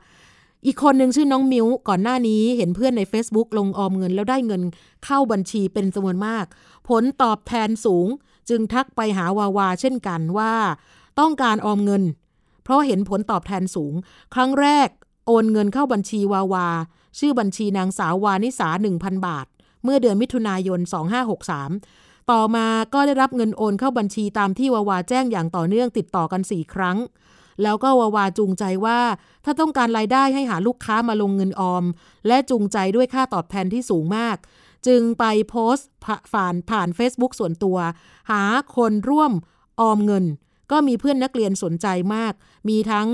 [0.66, 4.62] อีกคนหนึ่งชื่อน้องมิวก่อนหน้านี้เห็นเพื่อนใน Facebook ลงออมเงินแล้วได้เงิน
[5.06, 6.46] เข้าบัญชีเป็นจำนวนมาก
[6.90, 8.08] ผลตอบแทนสูง
[8.50, 10.54] จึงทักไปหาวาวาเช่นกันว่า
[11.20, 12.04] ต้องการออมเงิน
[12.64, 13.94] เพราะเห็นผลตอบแทนสูง
[14.34, 14.90] ครั้งแรก
[15.28, 16.68] โอนเงินเข้าบัญชีวาวา
[17.20, 18.70] ชื่อบัญชีนางสาววานิสา
[19.00, 19.46] 1,000 บาท
[19.84, 20.80] เมื่อเดือนมิถุนายน
[21.56, 26.98] 2563 ต่อมาก็ได้รับเงินโอนเข้าบัญชีตามที่วาวาแจ้งอย่างต่อเนื่องติดต่อกัน 4 ครั้ง
[27.64, 29.00] แล้วก็วาวาจูงใจว่า
[29.46, 31.84] ถ้าต้องการรายได้ให้หาลูกค้ามาลงเงินออม
[32.28, 34.38] และจูงใจด้วยค่าตอบแทนที่สูงมาก
[34.88, 35.90] จึงไปโพสต์
[36.34, 37.78] ผ่านผ่าน Facebook ส่วนตัว
[38.32, 38.44] หา
[38.76, 39.32] คนร่วม
[39.82, 40.26] ออมเงิน
[40.72, 42.34] ก็มีเพื่อนนักเรียนสนใจมาก
[42.70, 43.08] มีทั้ง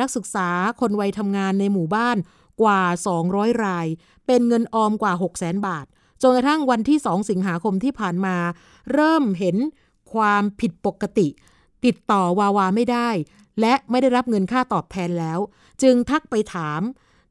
[0.00, 0.48] นักศึกษา
[0.80, 2.16] คนวัยทำงานในหมู่บ้าน
[2.62, 2.82] กว่า
[3.22, 3.86] 200 ราย
[4.26, 5.86] เป็นเงินออมกว่า 6 0 0 0 0 0 บาท
[6.22, 8.36] จจนกระทั่งวันที่ 2 สิงหาคมที่ผ่านมา
[8.92, 9.56] เริ่มเห็น
[10.12, 11.28] ความผิดปกติ
[11.84, 13.08] ติดต่อวาวาไม่ได้
[13.60, 15.38] และไม่ได้รับเงินค่าตอบแทนแล้ว
[15.82, 16.80] จึงทักไปถาม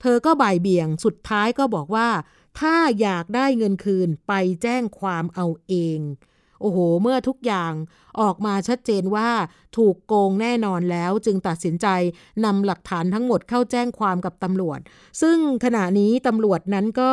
[0.01, 2.09] เธอก็บ่ายเบี่ยงสุดท้ายก็บอกว่า
[2.59, 4.33] ถ้าอยากได้เงินคืนไป
[4.63, 5.99] แจ้งความเอาเอง
[6.61, 7.73] โอ้โห เมื่อทุกอย่าง
[8.21, 9.29] ออกมาชัดเจนว่า
[9.77, 11.87] ถูกโกงแน่นอนแล้ว จึงตัดสินใจ
[12.45, 14.79] นำหลักฐานทั้งหมดเข้าแจ้งความกับตำรวจ
[15.21, 17.11] ซึ่งขณะนี้ตำรวจนั้นก็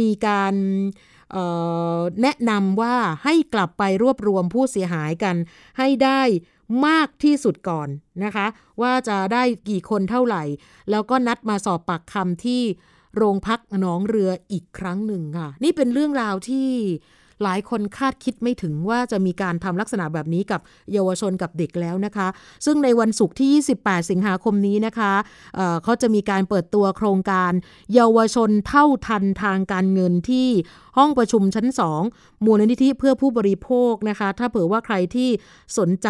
[0.00, 0.54] มีการ
[2.22, 5.36] แนะนำว่าให้กลับไปรวบรวมผู้เสียหายกัน
[5.78, 6.20] ให้ได้
[6.86, 7.88] มากที่สุดก่อน
[8.24, 8.46] นะคะ
[8.82, 10.42] ว่าจะได้กี่คนเท่าไหร่
[10.90, 12.62] แล้วก็นัดมาสอบปากคำที่
[13.16, 16.68] โรงพักหนองเรืออีกครั้งหนึ่งค่ะ นี่เป็นเรื่องราวที่
[17.42, 20.60] หลายคนคาดคิดไม่ถึงว่าจะมีการทำลักษณะแบบนี้กับ
[20.92, 22.28] เยาวชนกับเด็กแล้วนะคะ
[22.64, 23.50] ซึ่งในวันศุกร์ที่
[23.82, 25.12] 28 สิงหาคมนี้นะคะ
[25.56, 27.52] เเขาจะมีการเปิดตัวโครงการ
[27.94, 30.48] เยาวชนเท่าทันทางการเงินที่
[30.98, 31.66] ห้องประชุมชั้น
[32.06, 35.28] 2 มูลนิธิเพื่อผู้บริโภคนะคะ ถ้าเผื่อว่าใครที่
[35.78, 36.08] สนใจ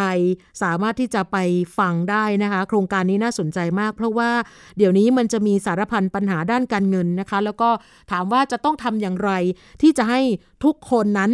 [0.62, 1.36] สามารถที่จะไป
[1.78, 4.30] ฟังได้นะคะ โครงการนี้น่าสนใจมาก เพราะว่า
[4.78, 7.70] เดี๋ยวนี้มันจะมีสารพันปัญหาด้านการเงินนะคะ แล้วก็
[8.10, 9.30] ถามว่าจะต้องทำอย่างไร
[9.82, 10.20] ที่จะให้
[10.64, 11.30] ทุกคนนั้น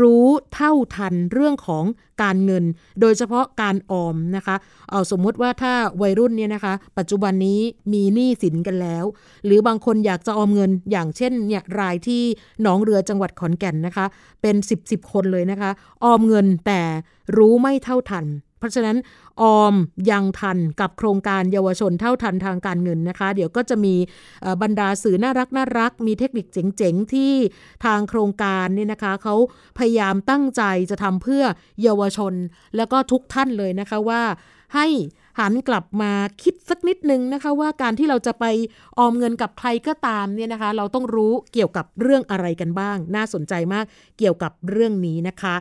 [0.00, 1.84] รู้เท่าทันเรื่องของ
[2.22, 2.64] การเงิน
[3.00, 4.56] โดยเฉพาะการออมนะคะ
[4.90, 7.60] เอาสมมุติว่าถ้าวัยรุ่นเนี่ยนะคะ ปัจจุบันนี้
[7.92, 9.04] มีหนี้สินกันแล้ว
[9.44, 12.22] หรือบางคนอยากจะออมเงินอย่างเช่นเนี่ยรายที่
[12.62, 14.04] หนองเรือจังหวัดขอนแก่นนะคะ
[14.42, 15.70] เป็น 10บสคนเลยนะคะ
[16.04, 16.80] ออมเงินแต่
[17.36, 18.26] รู้ไม่เท่าทัน
[18.58, 18.96] เพราะฉะนั้น
[19.42, 19.74] ออม
[20.10, 23.94] ยังทันกับโครงการเยาวชนเท่าทันทางการเงินนะคะ เดี๋ยวก็จะมี
[24.62, 27.32] บรรดาสื่อน่ารักน่ารัก มีเทคนิคเจ๋งๆ ที่
[27.84, 29.34] ทางโครงการนี่นะคะเขา
[29.78, 31.44] พยายามตั้งใจจะทำเพื่อ
[31.82, 32.34] เยาวชน
[32.76, 34.22] แล้วก็ทุกท่านเลยนะคะว่า
[34.74, 34.86] ให้
[35.38, 38.44] หันกลับมาคิดสักนิดนึงนะคะว่าการที่เราจะไป
[38.98, 43.84] ออมเงินกับใครก็ตามเนี่ยนะคะ เราต้องรู้เกี่ยวกับเรื่องอะไรกันบ้าง น่าสนใจมาก
[44.18, 45.54] เกี่ยวกับเรื่องนี้นะคะ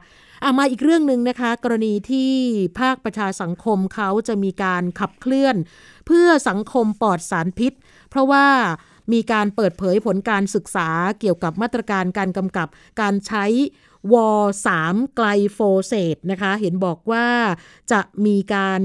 [0.44, 2.32] อามาอีกเรื่องหนึ่งนะคะ กรณีที่
[2.80, 5.56] ภาคประชาสังคมเขาจะมีการขับเคลื่อน
[6.08, 7.74] เพื่อสังคมปลอดสารพิษ
[8.10, 8.46] เพราะว่า
[9.14, 12.68] มีการเปิดเผยผลการศึกษาเกี่ยวกับมาตรการการกำกับ
[13.02, 13.46] การใช้
[14.14, 14.30] วอ
[14.76, 17.28] 3ไกลโฟเซตนะคะ เห็นบอกว่า
[17.92, 18.82] จะมีการ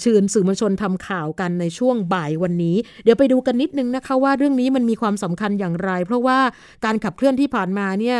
[0.00, 6.38] เชิญสื่อมวลชนทำข่าวกันในช่วงบ่ายวันนี้ เดี๋ยวไปดูกันนิดนึงนะคะว่าเรื่องนี้มันมีความสำคัญอย่างไร เพราะว่า
[6.84, 8.18] การขับเคลื่อนที่ผ่านมาเนี่ย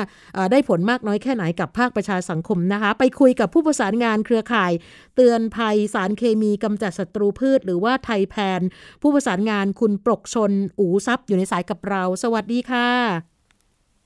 [0.50, 4.72] ได้ผลมากน้อยแค่ไหนกับภาคประชาสังคมนะคะ ไปคุยกับผู้ประสานงานเครือข่าย
[5.16, 8.60] เตือนภัยสารเคมีกำจัดศัตรูพืช หรือว่าไทยแพน
[9.02, 13.31] ผู้ประสานงานคุณปรกชน อูซับอยู่ในสายกับเรา สวัสดีค่ะ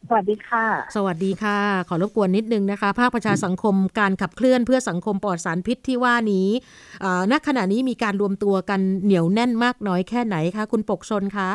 [0.09, 0.67] สวัสดีค่ะ
[0.97, 6.49] สวัสดีค่ะ ขอรบกวนนิดนึงนะคะ ภาคประชาสังคมการขับเคลื่อนเพื่อสังคมปลอดสารพิษที่ว่านี้
[7.33, 11.51] ณขณะนี้มีการรวมตัวกันเหนียวแน่นมากน้อยแค่ไหนคะ คุณปกชนคะ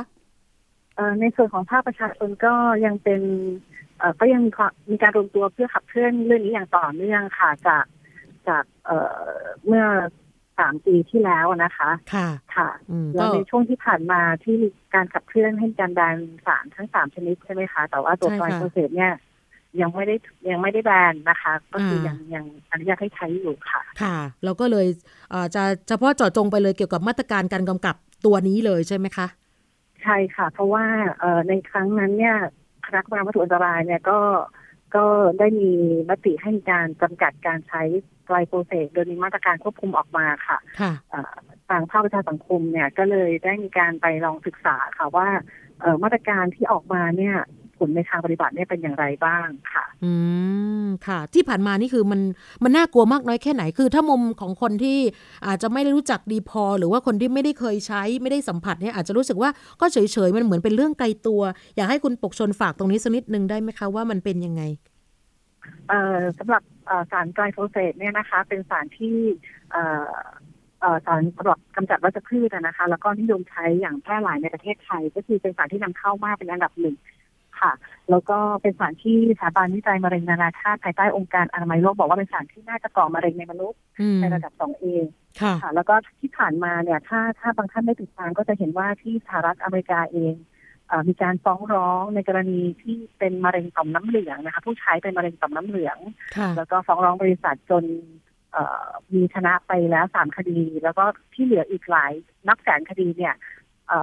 [1.20, 2.54] ในส่วนของภาคประชาชนก็
[2.86, 3.22] ยังเป็น
[4.20, 4.42] ก็ยัง
[4.92, 7.86] มีการรวมตัวเพื่อขับเคลื่อนเรื่องนี้อย่างต่อเนื่องค่ะ จาก
[8.48, 8.64] จาก
[9.66, 9.86] เมื่อ
[10.62, 12.70] สามปีที่แล้วนะคะ ค่ะ ค่ะ
[13.14, 19.14] แล้วในช่วงที่ผ่านมาที่มีการขับเคลื่อนให้การแบนสารทั้งสามชนิดใช่ไหมคะ แต่ว่าตัวไกลโคเซตเนี่ย
[19.82, 20.16] ยังไม่ได้
[20.50, 24.88] ยังไม่ได้แบนนะคะ ก็คือยังยังอนุญาตให้ใช้อยู่ค่ะ ค่ะ เราก็เลย
[25.56, 27.96] จะเฉพาะเจาะจงไปเลยเกี่ยวกับมาตรการการกำกับ
[28.26, 29.28] ตัวนี้เลยใช่ไหมคะ
[30.04, 30.86] ใช่ค่ะ เพราะว่า
[31.50, 32.38] ในครั้งนั้นเนี่ย
[32.86, 34.20] คณะกรรมการวัตถุอันตรายเนี่ยก็
[34.96, 35.06] ก็
[35.40, 35.72] ได้มี
[36.10, 37.82] มติให้มีการจำกัดการใช้
[38.32, 40.58] ไกลโฟเซตโดยมีมาตรการควบคุมออกมาค่ะ
[41.70, 45.28] ทางภาคประชาสังคมเนี่ยก็เลยได้มีการไปลองศึกษาค่ะว่า
[46.04, 47.36] มาตรการที่ออกมาเนี่ย
[47.78, 50.12] ผลในทางปฏิบัติเนี่ยเป็นอย่างไรบ้างค่ะ อื
[50.84, 52.22] ม ค่ะ ที่ผ่านมานี่คือมัน
[52.64, 54.98] มันน่ากลัวมากน้อยแค่ไหน คือถ้ามุมของคนที่
[55.48, 59.50] อาจจะไม่ได้รู้จักดีพอ หรือว่าคนที่ไม่ได้เคยใช้ไม่ได้สัมผัสเนี่ยอาจจะรู้สึกว่า
[59.82, 61.42] ก็เฉยๆมันเหมือนเป็นเรื่องไกลตัว
[61.76, 64.62] อยากให้คุณปกชนฝากตรงนี้สักนิดนึงได้ไหมคะว่ามันเป็นยังไง
[66.40, 66.62] สำหรับ
[67.12, 69.18] สารไกลโฟเซตเนี่ยนะคะ เป็นสารที่
[71.06, 76.96] สารสำหรับกำจัดวัชพืชนะคะ แล้วก็นิยมใช้อย่างแพร่หลายในประเทศไทย ก็คือเป็นสารที่นำเข้ามากเป็นอันดับหนึ่ง
[77.60, 77.72] ค่ะ
[78.10, 83.80] แล้วก็เป็นสารที่สถาบันวิจัยมะเร็งนานาชาติภายใต้องค์การอนามัยโลกบอกว่าเป็นสารที่น่าจะก่อมะเร็งในมนุษย์
[84.22, 84.86] ในระดับสองเอ
[85.62, 90.34] ค่ะ แล้วก็ที่ผ่านมาเนี่ย ถ้าถ้าบางท่านได้ติดตามก็จะเห็นว่าที่สหรัฐอเมริกาเอง
[91.08, 95.98] มีการฟ้องร้องในกรณีที่เป็นมะเร็งต่อมน้ำเหลืองนะคะผู้ใช้เป็นมะเร็งต่อมน้ำเหลือง
[96.58, 97.84] แล้วก็ฟ้องร้องบริษัทจน
[99.14, 102.12] มีชนะไปแล้วสามคดี แล้วก็ที่เหลืออีกหลาย
[102.48, 103.36] นับแสนคดีเนี่ย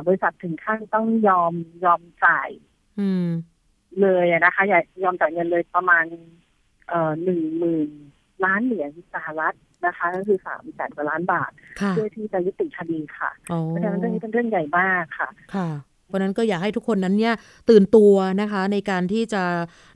[0.06, 2.48] บริษัทถึงขั้นต้องยอมยอมจ่าย
[4.00, 4.62] เลยนะคะ
[5.04, 6.04] ยอมจ่ายเงินเลยประมาณ
[7.24, 7.90] หนึ่งหมื่น
[8.44, 11.50] ล้านเหรียญสหรัฐนะคะก็คือสามแสนกว่าล้านบาท
[11.90, 13.30] เพื่อที่จะยุติคดีค่ะ
[13.66, 15.68] เพราะฉะนั้นเรื่องนี้เป็นเรื่องใหญ่มากค่ะค่ะ
[16.08, 17.34] เพราะนั้นก็อยากให้ทุกคนนั้นเนี่ย
[17.70, 19.42] ตื่นตัวนะคะในการที่จะ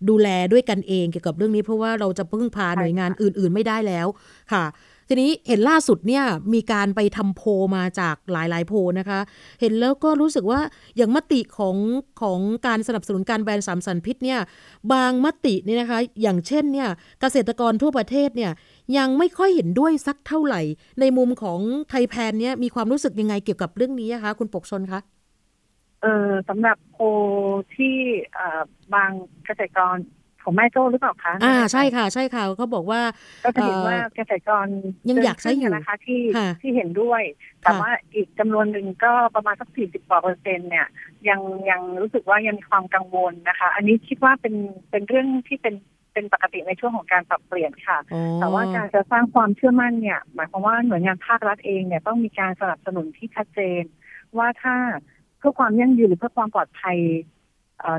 [0.08, 4.06] ดูแลด้วยกันเองเกี่ยวกับเรื่องนี้ เพราะว่าเราจะพึ่งพาหน่วยงานอื่น ๆ ไม่ได้แล้ว
[4.52, 4.64] ค่ะ
[5.08, 7.42] ทีนี้เห็นล่าสุดเนี่ยมีการไปทำโพ
[7.76, 9.20] มาจากหลายๆ โพนะคะ
[9.60, 10.60] เห็นแล้วก็รู้สึกว่า
[10.96, 11.76] อย่างมติของ
[12.22, 14.40] ของการสนับสนุนการแบนสามสันพิษเนี่ย
[14.92, 16.88] บางมตินี่นะคะ อย่างเช่นเนี่ย
[17.20, 18.52] เกษตรกรทั่วประเทศเนี่ย
[18.96, 20.60] ยังไม่ค่อยเห็นด้วยสักเท่าไหร่
[21.00, 25.00] ในมุมของไทยแพนเนี่ยมีความรู้สึกยังไงเกี่ยวกับเรื่องนี้คะคุณปกชนคะ
[26.02, 26.98] เออสำหรับโพ
[27.76, 27.96] ที่
[28.94, 29.10] บาง
[29.44, 29.96] เกษตรกร
[30.44, 33.00] ของแม่โจ้หรือเปล่าคะ อ่าใช่ค่ะ ใช่ค่ะเขาบอกว่า
[33.44, 34.66] ก็จะเห็นว่าเกษตรกร
[35.08, 36.22] ยังอยากใช้อยู่นะคะที่
[36.60, 37.22] ที่เห็นด้วย
[37.62, 40.86] แต่ว่าอีกจำนวนหนึ่งก็ประมาณสักสี่สิบกว่าเปอร์เซ็นต์เนี่ย
[41.28, 44.54] ยังยังรู้สึกว่ายังมีความกังวลนะคะ อันนี้คิดว่าเป็น
[44.90, 45.74] เป็นเรื่องที่เป็น
[46.12, 47.98] เป็นปกติในช่วงของการปรับเปลี่ยนค่ะ
[48.40, 53.82] แต่ว่าการจะสร้างความเชื่อมั่นเนี่ย หมายความว่าหน่วยงานภาครัฐเองเนี่ยต้องมีการสนับสนุนที่ชัดเจน
[54.38, 54.76] ว่าถ้า
[55.21, 56.98] เพื่อความยั่งยืนหรือเพื่อความปลอดภัย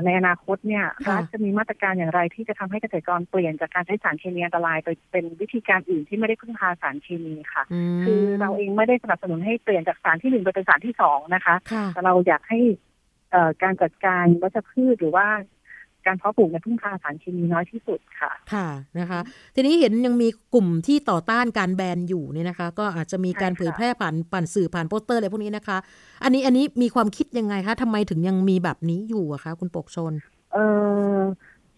[0.04, 7.64] ในอนาคตเนี่ยรัฐจะมีมาตรการอย่างไรที่จะทำให้เกษตรกรเปลี่ยนจากการใช้สารเคมีอันตรายไปเป็นวิธีการอื่นที่ไม่ได้พึ่งพาสารเคมีค่ะ
[8.04, 11.54] คือเราเองไม่ได้สนับสนุนให้เปลี่ยนจากสารที่หนึ่งไปเป็นสารที่สองนะคะ
[11.94, 12.60] แต่เราอยากให้
[13.62, 15.26] การจัดการวัชพืชหรือว่า
[16.06, 19.20] การเพาะปลูกในพึ่งพาสารเคมีน้อยที่สุดค่ะ ค่ะนะคะ
[19.54, 25.78] ทีนี้เห็นยังมีกลุ่มที่ต่อต้านการแบนอยู่เนี่ยนะคะ ก็อาจจะมีการเผยแพร่ผ่านผ่านสื่อผ่านโปสเตอร์อะไรพวกนี้นะคะ
[26.24, 30.12] อันนี้อันนี้มีความคิดยังไงคะทำไมถึงยังมีแบบนี้อยู่อะคะคุณปกชน
[30.52, 30.56] เอ
[31.18, 31.20] อ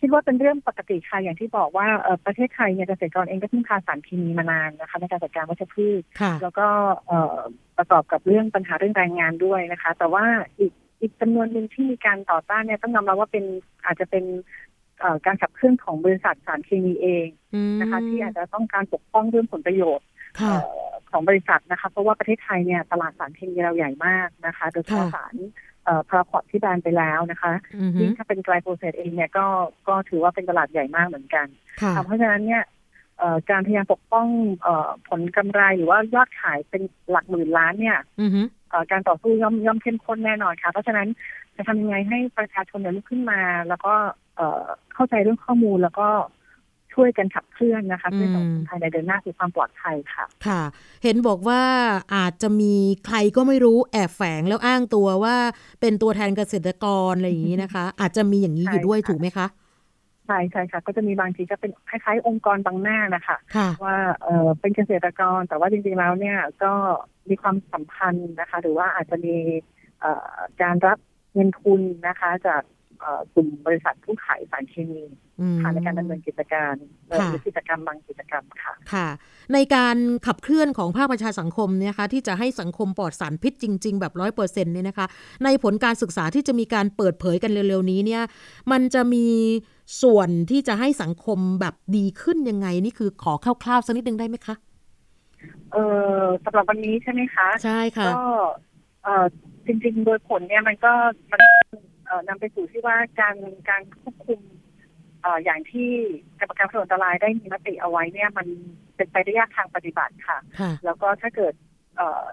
[0.00, 1.86] คิดว่าเป็นเรื่องปกติค่ะอย่างที่บอกว่า
[2.26, 6.02] ประเทศไทยเนี่ยเกษตรกรเองก็พึ่งพาสารเคมีมานานนะคะในการจัดการวัชพืช
[6.42, 6.66] แล้วก็
[7.78, 10.24] ประกอบกับเรื่องปัญหาเรื่องแรงงานด้วยนะคะ แต่ว่า
[10.58, 13.44] อีก อีกจำนวนหนึ่งที่มีการต่อต้านเนี่ยต้องยอมรับว่าเป็น
[13.84, 14.24] อาจจะเป็น
[15.26, 17.28] การขับเคลื่อนของบริษัทสารเคมีเอง
[17.80, 20.06] นะคะ ที่อาจจะต้องการปกป้องเรื่องผลประโยชน์
[21.10, 25.34] ของบริษัทนะคะ เพราะว่าประเทศไทยเนี่ยตลาดสารเคมีเราใหญ่มากนะคะโดยเฉพาะสาร
[26.08, 27.52] พาราพอตที่แบนไปแล้วนะคะ
[28.00, 29.46] ยิ่งถ้าเป็นไกลโปรเซสเองเนี่ยก็
[29.88, 31.46] ก็ถือว่าเป็นตลาดใหญ่มากเหมือนกัน
[32.04, 32.64] เพราะฉะนั้นเนี่ย
[33.50, 34.26] การพยายามปกป้อง
[35.08, 37.98] ผลกำไรหรือว่ายอดขายเป็นหลักหมื่นล้านเนี่ย
[38.90, 41.08] การต่อสู้ย่อมย่อมเข้มข้นแน่นอนค่ะ เพราะฉะนั้น
[41.56, 43.94] จะทำยังไงให้ประชาชนเนี่ยลุกขึ้นมา แล้วก็
[44.94, 46.08] เข้าใจเรื่องข้อมูลแล้วก็
[46.94, 50.62] ช่วยกันขับเคลื่อนนะคะเพื่อส่งคนไทยในเดินหน้าสู่ความปลอดภัยค่ะ ค่ะ
[51.02, 51.62] เห็นบอกว่า
[52.14, 52.74] อาจจะมี
[53.06, 55.36] ใครก็ไม่รู้แอบแฝงแล้วอ้างตัวว่า
[55.80, 63.36] เป็นตัวแทนเกษตรกรอะไรอย่างนี้นะคะ อาจจะมีอย่างนี้อยู่ด้วยถูกไหมคะใช่ใช่ค่ะ ก็จะมีบางทีจะเป็นคล้ายๆ องค์กรบางหน้านะคะ
[63.84, 66.72] ว่าเออเป็นเกษตรกร แต่ว่าจริงๆแล้วเนี่ยก็
[67.28, 69.36] มีความสัมพันธ์นะคะ หรือว่าอาจจะมี
[70.62, 70.98] การรับ
[71.34, 72.62] เงินทุนนะคะ จาก
[73.34, 75.02] กลุ่มบริษัทผู้ขายสารเคมี
[75.62, 76.74] ค่ะในการดำเนินกิจการ
[77.06, 79.08] หรือกิจกรรมบางกิจกรรมค่ะค่ะ
[79.54, 85.06] ในการขับเคลื่อนของภาคประชาสังคมเนี่ยคะที่จะให้สังคมปลอดสารพิษจริง ๆ แบบร้อยเปอร์เซ็นต์เนี่ยนะคะ
[85.44, 88.22] ในผลการศึกษาที่จะมีการเปิดเผยกันเร็วๆนี้เนี่ย
[88.72, 89.26] มันจะมี
[90.02, 94.54] ส่วนที่จะให้สังคมแบบดีขึ้นยังไงนี่คือขอคร่าวๆสักนิดนึงได้ไหมคะ
[95.72, 95.76] เอ
[96.20, 98.24] อสำหรับวันนี้ใช่ไหมคะ ใช่ค่ะ ก็
[99.04, 99.24] เออ
[99.66, 100.92] จริงๆ โดยผลเนี่ยมันก็
[101.32, 101.40] มัน
[102.28, 103.36] นำไปสู่ที่ว่าการ
[103.68, 104.40] การควบคุม
[105.44, 105.90] อย่างที่
[106.40, 108.46] กรรมการผลอันตรายได้มีมติเอาไว้เนี่ยมัน
[108.96, 110.38] เป็นไปได้ยากทางปฏิบัติค่ะ
[110.84, 111.54] แล้วก็ถ้าเกิด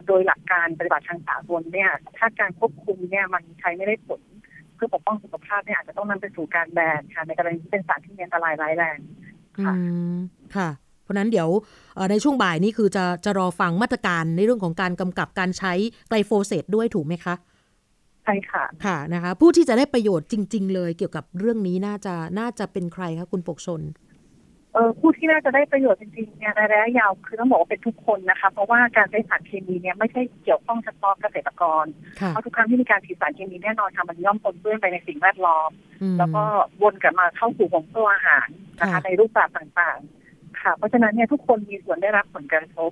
[0.08, 4.22] โดยหลักการปฏิบัติทางสากลเนี่ย ถ้าการควบคุมเนี่ยมันใช้ไม่ได้ผล
[4.76, 8.98] เพื่อปกป้องสุขภาพเนี่ยอาจจะต้องนำไปสู่การแบนค่ะในกรณีที่เป็นสารที่มีอันตรายร้ายแรง
[9.66, 9.74] ค่ะ
[10.56, 10.70] ค่ะ
[11.04, 11.50] เพราะนั้นเดี๋ยว
[12.12, 15.74] ในช่วงบ่ายนี้คือจะจะรอฟังมาตรการในเรื่องของการกำกับการใช้
[16.10, 17.36] ไกลโฟเสตด้วยถูกไหมคะ
[18.24, 23.82] ใช่ค่ะ ค่ะนะคะ ผู้ที่จะได้ประโยชน์จริง ๆ เลยเกี่ยวกับเรื่องนี้น่าจะน่าจะเป็นใครคะคุณปกชน
[24.74, 31.86] เออผู้ที่น่าจะได้ประโยชน์จริงๆเนี่ยในระยะยาวคือต้องบอกว่าเป็นทุกคนนะคะเพราะว่าการใช้สารเคมีเนี่ยไม่ใช่เกี่ยวข้องเฉพาะเกษตรกร
[32.30, 35.70] เพราะทุกครั้งที่มีการฉีดสารเคมีแน่นอนค่ะมันย่อมปนเปื้อนไปในสิ่งแวดล้อม
[36.20, 36.44] แล้วก็
[36.82, 38.48] วนกลับมาเข้าสู่ของตัวอาหาร
[38.80, 42.92] นะคะในรูปแบบต่างๆ ค่ะ เพราะฉะนั้นเนี่ยทุกคนมีส่วนได้รับผลกระทบ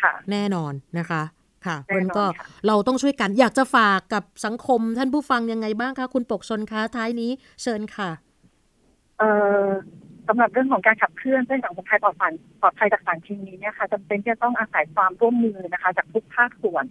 [0.00, 1.22] ค่ะ แน่นอนนะคะ
[1.66, 2.24] ค่ะมันก็
[2.66, 7.30] เราต้องช่วยกันอยากจะฝากกับสังคมท่านผู้ฟังยังไงบ้างคะคุณปกชนคะท้ายนี้
[7.62, 8.10] เชิญค่ะ
[9.18, 9.30] เอ่
[9.66, 9.68] อ
[10.28, 12.32] สำหรับเรื่องของการขับเคลื่อนเพื่อสังคมไทยปลอดภัย
[12.62, 16.84] ปลอดภัยจากสารเคมีเนี่ยค่ะจำเป็นที่จะต้องอาศัยความร่วมมือนะคะ จากทุกภาคส่วน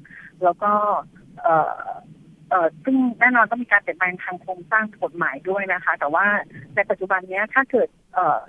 [0.43, 0.71] แล้วก็
[1.41, 1.85] เอ่อ
[2.49, 6.25] เอ่อซึ่งแน่นอนต้องมีการเปลี่ยนแปลงทางโครงสร้างกฎหมายด้วยนะคะ แต่ว่า
[6.75, 8.39] ในปัจจุบันนี้ถ้าเกิดเอ่อ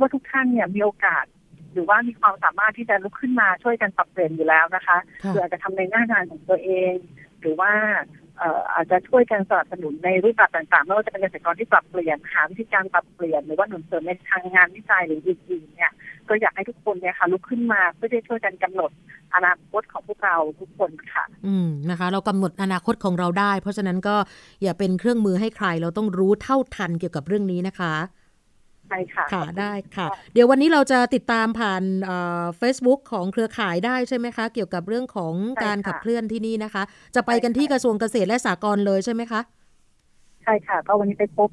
[0.00, 1.24] ว่าทุกท่านเนี่ยมีโอกาส
[1.72, 6.94] หรือว่ามีความสามารถที่จะลุกขึ้นมาช่วยกันปรับเปลี่ยนอยู่แล้วนะคะเพื่อจะทำในหน้างานของตัวเอง
[7.40, 7.72] หรือว่า
[8.74, 15.92] อาจจะช่วยกันสนับสนุนในรูปแบบต่างๆไม่ว่าจะเป็นเกษตรกรที่ปรับเปลี่ยนหาวิธีการปรับเปลี่ยน หรือว่าหนุนเสริมในทางงานวิจัยหรืออื่นๆเนี่ย
[16.28, 18.90] ก็อยากให้ทุกคนเนี่ยค่ะลุกขึ้นมาเพื่อที่จะช่วยกันกำหนด
[19.34, 24.16] อนาคตของพวกเราทุกคนค่ะ อืมนะคะ เรากำหนดอนาคตของเราได้ เพราะฉะนั้นก็
[24.62, 27.94] อย่าเป็นเครื่องมือให้ใครเราต้องรู้เท่าทันเกี่ยวกับเรื่องนี้นะคะ
[28.92, 31.82] ช่ค่ะ ค่ะ ได้ค่ะ เดี๋ยววันนี้เราจะติดตามผ่าน
[32.58, 36.82] เฟซบุ๊กของเครือข่ายได้ใช่ไหมคะ เกี่ยวกับเรื่องของการขับเคลื่อนที่นี่นะคะ
[37.14, 39.40] จะไปกันที่กระทรวงเกษตรและสหกรณ์เลยใช่ไหมคะ
[40.44, 41.50] ใช่ค่ะ ก็วันนี้ไปพบ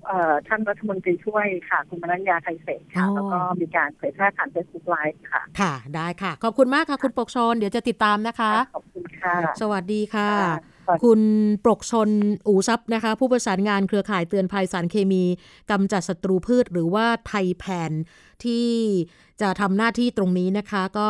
[0.48, 10.30] ท่านรัฐมนตรีช่วยค่ะ คุณมนัญญาไทยเศรษฐ์ค่ะ แล้วก็มีการเผยแพร่ผ่าน Facebook Liveฟ์ค่ะ ค่ะ ได้ค่ะ ขอบคุณมากค่ะ คุณปรกชล เดี๋ยวจะติดตามนะคะ ขอบคุณค่ะ สวัสดีค่ะ
[11.06, 11.22] คุณ
[11.66, 12.10] ปกชน
[12.48, 15.24] อูซับนะคะ ผู้ประสานงานเครือข่ายเตือนภัยสารเคมี
[15.72, 17.92] กำจัดศัตรูพืช หรือว่าไทยแพน
[18.46, 18.68] ที่
[19.42, 21.10] จะทำหน้าที่ตรงนี้นะคะ ก็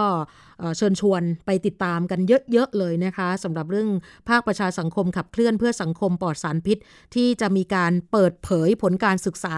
[0.78, 2.20] เชิญชวนไปติดตามกัน
[2.52, 3.90] เยอะ ๆ เลยนะคะสำหรับเรื่อง
[4.30, 6.78] ภาคประชาสังคมขับเคลื่อนเพื่อสังคมปลอดสารพิษ
[7.16, 9.56] ที่จะมีการเปิดเผยผลการศึกษา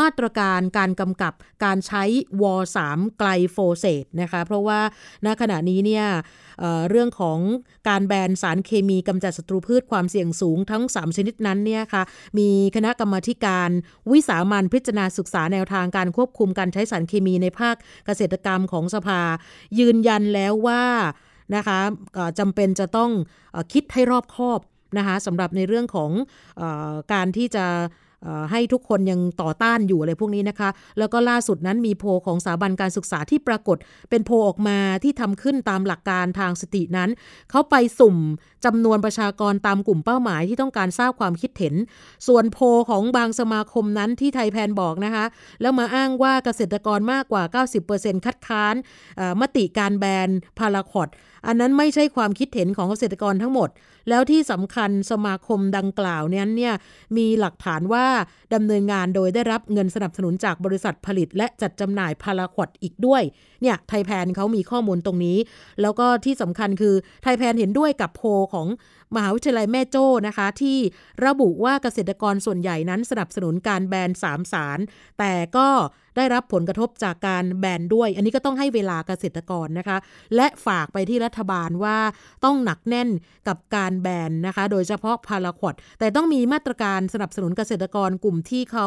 [0.00, 2.04] มาตรการการกำกับการใช้
[2.42, 2.54] วอ
[2.86, 4.80] 3ไกลโฟเซตนะคะ เพราะว่า
[5.26, 6.06] ณขณะนี้เนี่ย
[6.58, 7.38] เเรื่องของ
[7.88, 12.02] การแบนสารเคมีกำจัดศัตรูพืชความเสี่ยงสูงทั้ง 3 ชนิดนั้นเนี่ยค่ะ
[12.38, 13.70] มีคณะกรรมการ
[14.12, 19.20] วิสามันพิจารณาศึกษาแนวทางการควบคุมการใช้สารเคมีในภาคเกษตรกรรมของสภา
[19.78, 20.84] ยืนยันแล้วว่า
[21.56, 21.80] นะคะ
[22.38, 23.10] จำเป็นจะต้อง
[23.72, 24.60] คิดให้รอบคอบ
[24.98, 26.10] นะคะสำหรับในเรื่องของ
[26.60, 26.62] อ
[27.12, 27.66] การที่จะ
[28.50, 33.76] ให้ทุกคนยังต่อต้านอยู่อะไรพวกนี้นะคะ แล้วก็ล่าสุดนั้นมีโพของสถาบันการศึกษาที่ปรากฏ
[34.10, 37.10] เป็นโพออกมาที่ทำขึ้นตามหลักการทางสตินั้น
[37.50, 38.16] เขาไปสุ่ม
[38.64, 41.74] จำนวนประชากรตามกลุ่มเป้าหมายที่ต้องการทราบความคิดเห็น
[42.26, 42.58] ส่วนโพ
[42.90, 45.24] ของบางสมาคมนั้นที่ไทยแพนบอกนะคะ
[45.60, 48.74] แล้วมาอ้างว่าเกษตรกรมากกว่า 90%คัดค้าน
[49.40, 50.28] มติการแบน
[50.58, 51.08] พาราคอด
[51.46, 53.68] อันนั้นไม่ใช่ความคิดเห็นของเกษตรกรทั้งหมด
[54.08, 56.74] แล้วที่สำคัญสมาคมดังกล่าวนั้นเนี่ย
[57.16, 58.06] มีหลักฐานว่า
[58.54, 63.22] ดำเนินงานโดยได้รับเงินสนับสนุนจากบริษัทผลิต และจัดจำหน่ายพาราควดอีกด้วย
[63.62, 65.38] เนี่ยไทยแพนเขามีข้อมูลตรงนี้
[65.82, 68.22] แล้วก็ที่สำคัญคือไทยแพนเห็นด้วยกับโพ
[68.54, 68.68] ของ
[69.14, 70.78] มหาวิทยาลัยแม่โจ้นะคะ ที่
[71.26, 74.78] ระบุว่าเกษตรกรส่วนใหญ่นั้นสนับสนุนการแบนสามสาร
[75.18, 75.68] แต่ก็
[76.18, 79.96] ได้รับผลกระทบจากการแบนด้วย อันนี้ก็ต้องให้เวลาเกษตรกรนะคะ
[80.36, 81.98] และฝากไปที่รัฐบาลว่า
[82.44, 83.08] ต้องหนักแน่น
[83.48, 88.86] กับการแบนนะคะ โดยเฉพาะพาราควดแต่ต้องมีมาตรการสนับสนุนเกษตรกรกลุ่มที่เขา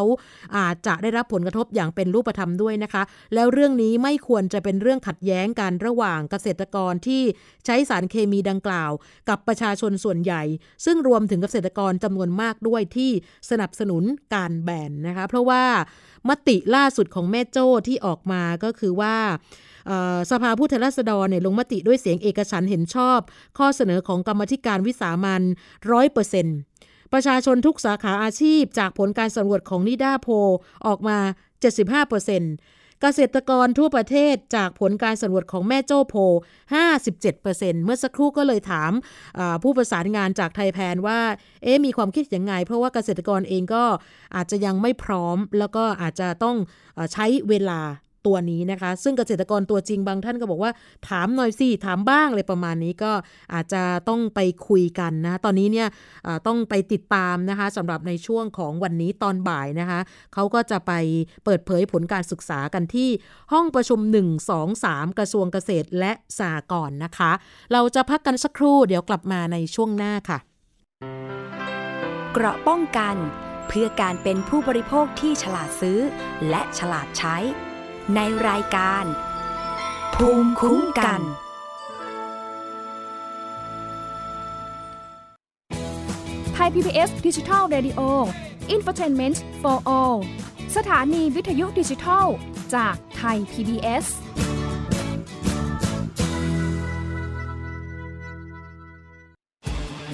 [0.58, 7.22] อาจจะได้รับผลกระทบอย่างเป็นรูปธรรมด้วยนะคะ แล้วเรื่องนี้ไม่ควรจะเป็นเรื่องขัดแย้งกันระหว่างเกษตรกรที่
[7.66, 8.92] ใช้สารเคมีดังกล่าว
[9.30, 10.44] กับประชาชนส่วนใหญ่
[10.86, 13.12] ซึ่งรวมถึงเกษตรกรจำนวนมากด้วยที่
[13.50, 14.04] สนับสนุน
[14.36, 15.64] การแบนนะคะ เพราะว่า
[16.30, 19.16] มติล่าสุดของแม่โจ้ที่ออกมาก็คือว่า
[20.32, 23.20] สภาผู้แทนราษฎรเนี่ยลงมติด้วยเสียงเอกฉันเห็นชอบ
[23.58, 25.42] ข้อเสนอของกรรมธิการวิสามัน
[25.92, 26.58] ร้อยเปอร์เซ็นต์
[27.14, 30.28] ประชาชนทุกสาขาอาชีพจากผลการสำรวจของนิด้าโพ
[30.88, 31.18] ออกมา
[31.62, 32.26] 75%เปอร์
[33.02, 36.16] เกษตรกรทั่วประเทศจากผลการสำรวจของแม่โจ้โพ
[36.82, 38.92] 57%เเมื่อสักครู่ก็เลยถาม
[39.64, 41.20] ผู้ประสานงานจากไทยแพนว่า
[41.64, 43.84] เอ๊มีความคิดยังไง เพราะว่าเกษตรกรเองก็
[44.36, 46.58] อาจจะยังไม่พร้อม แล้วก็อาจจะต้อง
[47.14, 47.82] ใช้เวลา
[48.26, 50.72] ตัวนี้นะคะ ซึ่งเกษตรกรตัวจริงบางท่านก็บอกว่า
[51.08, 53.12] ถามหน่อยสิถามบ้างเลยประมาณนี้ก็
[53.54, 55.88] อาจจะต้องไปคุยกันนะตอนนี้เนี่ย
[56.48, 60.00] ต้องไปติดตามนะคะสำหรับในช่วงของวันนี้ตอนบ่ายนะคะ
[60.34, 60.92] เขาก็จะไป
[61.46, 63.10] เปิดเผยผลการศึกษากันที่
[63.54, 67.32] ห้องประชุม 1 2 3 กระทรวงเกษตรและสหกรณ์นะคะ
[67.74, 70.38] เราจะพักกันสักครู่เดี๋ยวกลับมาในช่วงหน้าค่ะ
[72.34, 73.16] เกราะป้องกัน
[73.68, 76.00] เพื่อการเป็นผู้บริโภคที่ฉลาดซื้อ
[76.50, 77.38] และฉลาดใช้
[78.16, 79.06] ในรายการ
[80.16, 81.22] ภูมิคุ้มกัน
[86.54, 88.02] ไทย PBS ดิจิทัล Radio
[88.76, 90.18] Infotainment for All
[90.76, 92.26] สถานีวิทยุดิจิทัล
[92.76, 94.06] จากไทย PBS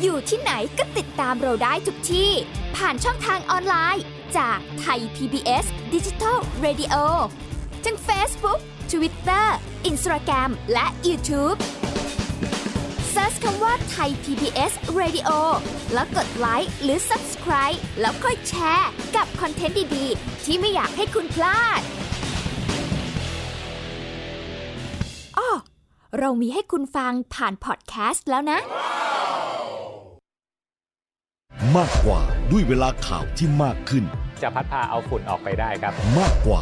[0.02, 2.32] อยู่ที่ไหนก็ติดตามเราได้ทุกที่
[2.76, 4.04] ผ่านช่องทางออนไลน์
[4.38, 6.95] จากไทย PBS ดิจิทัล Radio
[7.86, 8.60] ทั้ง Facebook
[8.92, 9.46] Twitter
[9.90, 11.58] Instagram และ YouTube
[13.13, 15.30] Search คำว่าไทย PBS Radio
[15.94, 21.82] แล้วกดไลค์หรือ Subscribe แล้วค่อยแชร์ กับคอนเทนต์ดี ๆ ที่ไม่อยากให้คุณพลาด
[25.38, 25.50] อ้อ
[26.20, 28.60] เรามีให้คุณฟังผ่านพอดแคสต์แล้วนะ
[31.78, 32.21] มากกว่า
[32.52, 34.04] ด้วยเวลาข่าวที่มากขึ้น
[34.42, 36.62] จะพัดพาเอาฝุ่นออกไปได้ครับ มากกว่า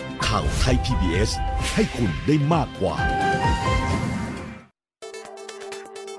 [0.27, 1.31] ข่าวไทย PBS
[1.73, 2.95] ให้คุณได้มากกว่า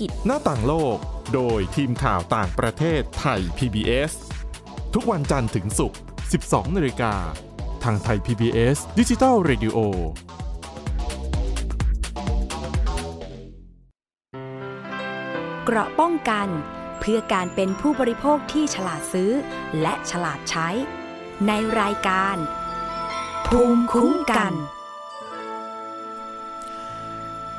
[0.25, 0.97] หน้าต่างโลก
[1.33, 4.13] โดยทีมข่าวต่างประเทศไทย PBS
[4.93, 5.99] ทุกวันจันทร์ถึงศุกร์
[6.37, 7.13] 12นาฬิกา
[7.83, 9.77] ทางไทย PBS ดิจิทัล Radio
[15.65, 16.47] เกราะป้องกัน
[16.99, 19.31] เพื่อการเป็นผู้บริโภคที่ฉลาดซื้อ
[19.81, 20.69] และฉลาดใช้
[21.47, 22.37] ในรายการ
[23.47, 24.53] ภูมิคุ้มกัน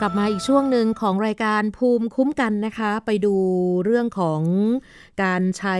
[0.05, 3.35] กลับมาอีกช่วงหนึ่งของรายการภูมิคุ้มกันนะคะ ไปดู
[3.85, 4.43] เรื่องของ
[5.23, 5.77] การใช้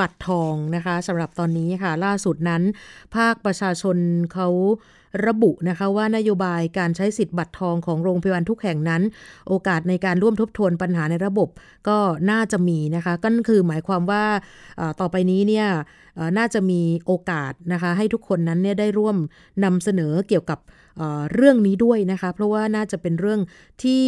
[0.00, 2.62] บัตรทองนะคะสำหรับตอนนี้ค่ะ ล่าสุดนั้น
[3.16, 3.96] ภาคประชาชน
[4.34, 4.48] เขา
[5.26, 9.02] ระบุนะคะว่านโยบายการใช้สิทธิ์บัตรทองของโรงพยาบาลทุกแห่งนั้น
[9.48, 11.48] โอกาสในการร่วมทบทวนปัญหาในระบบ
[11.88, 11.98] ก็
[12.30, 14.24] น่าจะมีนะคะก็คือหมายความว่า
[15.00, 15.66] ต่อไปนี้เนี่ย
[16.38, 19.16] น่าจะมีโอกาสนะคะให้ทุกคนนั้นเนี่ยได้ร่วม
[19.64, 20.58] นำเสนอเกี่ยวกับ
[21.34, 23.40] เรื่องนี้ด้วยนะคะ เพราะว่าน่าจะเป็นเรื่อง
[23.84, 24.04] ที่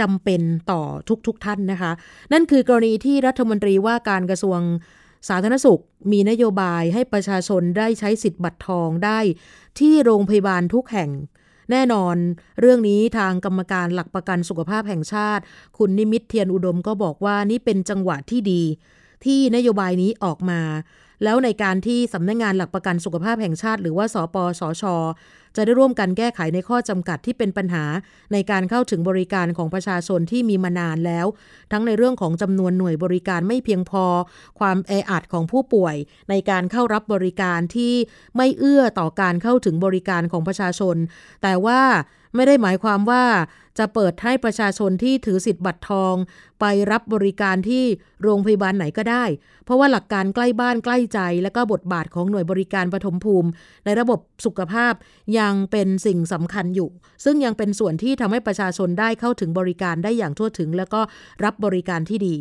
[0.00, 0.82] จำเป็นต่อ
[1.26, 1.92] ทุกๆทท่านนะคะ
[2.32, 4.60] นั่นคือกรณีที่รัฐมนตรีว่าการกระทรวง
[5.28, 5.82] สาธารณสุข
[6.12, 9.18] มีนโยบายให้ประชาชนได้ใช้สิทธิ์บัตรทองได้
[9.78, 11.10] ที่โรงพยาบาลทุกแห่ง
[11.70, 12.16] แน่นอน
[12.60, 15.42] เรื่องนี้ทางกรรมการหลักประกันสุขภาพแห่งชาติ
[15.78, 18.62] คุณนิมิตเทียนอุดมก็บอกว่านี่เป็นจังหวะที่ดี
[19.24, 20.60] ที่นโยบายนี้ออกมา
[21.24, 24.84] แล้วในการที่สำนักงงานหลักประกันสุขภาพแห่งชาติ หรือว่าสปสช
[25.56, 27.84] จะได้ร่วมกันแก้ไขในข้อจำกัดที่เป็นปัญหา
[28.32, 31.26] ในการเข้าถึงบริการของประชาชนที่มีมานานแล้ว
[31.72, 34.04] ทั้งในเรื่องของจำนวนหน่วยบริการไม่เพียงพอ
[34.58, 35.96] ความแออัดของผู้ป่วย
[36.30, 37.94] ในการเข้ารับบริการที่
[38.36, 40.96] ไม่เอื้อต่อการเข้าถึงบริการของประชาชน
[41.42, 41.80] แต่ว่า
[42.34, 43.24] ไม่ได้หมายความว่า
[43.78, 46.14] จะเปิดให้ประชาชนที่ถือสิทธิ์บัตรทอง
[46.60, 47.84] ไปรับบริการที่
[48.22, 49.24] โรงพยาบาลไหนก็ได้
[49.64, 53.48] เพราะว่าหลักการใกล้บ้านใกล้ใจ และก็บทบาทของหน่วยบริการปฐมภูมิ
[53.84, 54.94] ในระบบสุขภาพ
[55.38, 56.90] ยังเป็นสิ่งสำคัญอยู่
[57.24, 61.00] ซึ่งยังเป็นส่วนที่ทำให้ประชาชนได้เข้าถึงบริการได้อย่างทั่วถึง แล้วก็
[61.44, 62.36] รับบริการที่ดี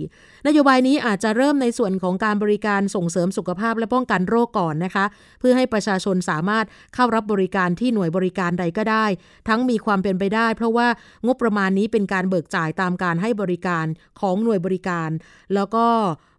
[0.48, 5.06] นโยบายนี้อาจจะเริ่มในส่วนของการบริการส่งเสริมสุขภาพและป้องกันโรคก่อนนะคะ
[5.40, 6.66] เพื่อให้ประชาชนสามารถ
[6.96, 9.06] เข้ารับบริการที่หน่วยบริการใดก็ได้
[9.48, 10.88] ทั้งมีความเป็นไปได้ เพราะว่า
[11.28, 13.86] งบประมาณนี้เป็นการเบิกจ่ายตามการให้บริการ
[14.20, 15.10] ของหน่วยบริการ
[15.54, 15.86] แล้วก็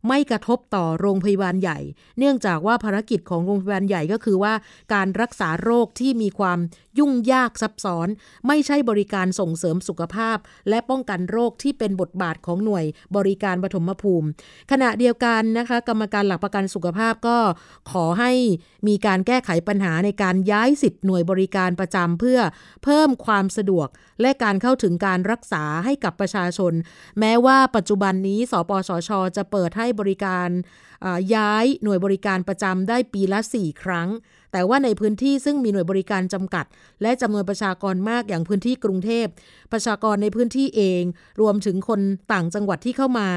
[0.06, 1.78] ไม่กระทบต่อโรงพยาบาลใหญ่
[2.18, 4.54] เนื่องจากว่าภารกิจของโรงพยาบาลใหญ่ก็คือว่า
[4.94, 6.58] การรักษาโรคที่มีความ
[6.98, 8.08] ยุ่งยากซับซ้อน
[8.46, 10.38] ไม่ใช่บริการส่งเสริมสุขภาพ
[10.68, 12.84] และป้องกันโรคที่เป็นบทบาทของหน่วย
[13.16, 14.28] บริการปฐมภูมิ
[14.70, 17.38] ขณะเดียวกันนะคะ กรรมการหลักประกันสุขภาพก็
[17.90, 18.32] ขอให้
[18.88, 22.40] มีการแก้ไขปัญหาในการย้ายสิทธิ์หน่วยบริการประจำเพื่อ
[22.84, 23.88] เพิ่มความสะดวก
[24.20, 26.72] และการเข้าถึงการรักษาให้กับประชาชน
[27.20, 30.48] แม้ว่าปัจจุบันนี้ สปสช จะเปิดให้บริการ
[31.34, 34.08] ย้ายหน่วยบริการประจำได้ปีละ 4 ครั้ง
[34.52, 36.64] แต่ว่าในพื้นที่ซึ่งมีหน่วยบริการจำกัด
[37.02, 39.26] และจำนวนประชากรมากอย่างพื้นที่กรุงเทพ
[39.72, 41.02] ประชากรในพื้นที่เอง
[41.40, 42.00] รวมถึงคน
[42.32, 43.28] ต่างจังหวัดที่เข้ามา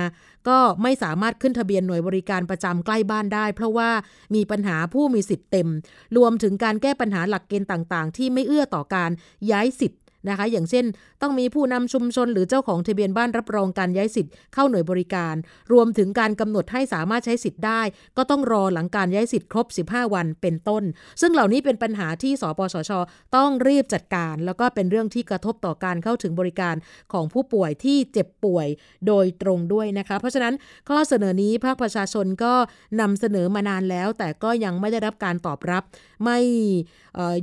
[0.48, 3.90] ก็ไม่สามารถขึ้นทะเบียนหน่วยบริการประจำใกล้บ้านได้ เพราะว่า
[4.36, 5.70] มีปัญหาผู้มีสิทธิ์เต็ม
[6.18, 9.12] รวมถึงการแก้ปัญหาหลักเกณฑ์ต่าง ๆ ที่ไม่เอื้อต่อการ
[9.52, 10.86] ย้ายสิทธิ์ นะคะ อย่างเช่น
[11.22, 15.36] ต้องมีผู้นำชุมชน หรือเจ้าของทะเบียนบ้านรับรองการย้ายสิทธิ์เข้าหน่วยบริการ
[15.74, 17.82] รวมถึงการกำหนดให้สามารถใช้สิทธิ์ได้
[18.18, 20.84] ก็ต้องรอหลังการย้ายสิทธิ์ครบ 15 วันเป็นต้น
[21.22, 22.92] ซึ่งเหล่านี้เป็นปัญหาที่สปสช
[23.36, 26.76] ต้องรีบจัดการ แล้วก็เป็นเรื่องที่กระทบต่อการเข้าถึงบริการ
[27.14, 28.68] ของผู้ป่วยที่เจ็บป่วย
[29.08, 30.54] โดยตรงด้วยนะคะ เพราะฉะนั้น
[30.90, 32.54] ข้อเสนอนี้ภาคประชาชนก็
[33.02, 35.84] นำเสนอมานานแล้ว แต่ก็ยังไม่ได้รับการตอบรับ
[36.24, 36.40] ไม่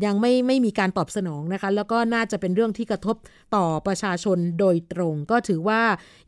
[0.04, 3.16] ยังไม่ไม่มีการตอบสนองนะคะ แล้วก็น่าจะเป็นเรื่องรื่องที่กระทบ
[3.56, 5.82] ต่อประชาชนโดยตรง ก็ถือว่า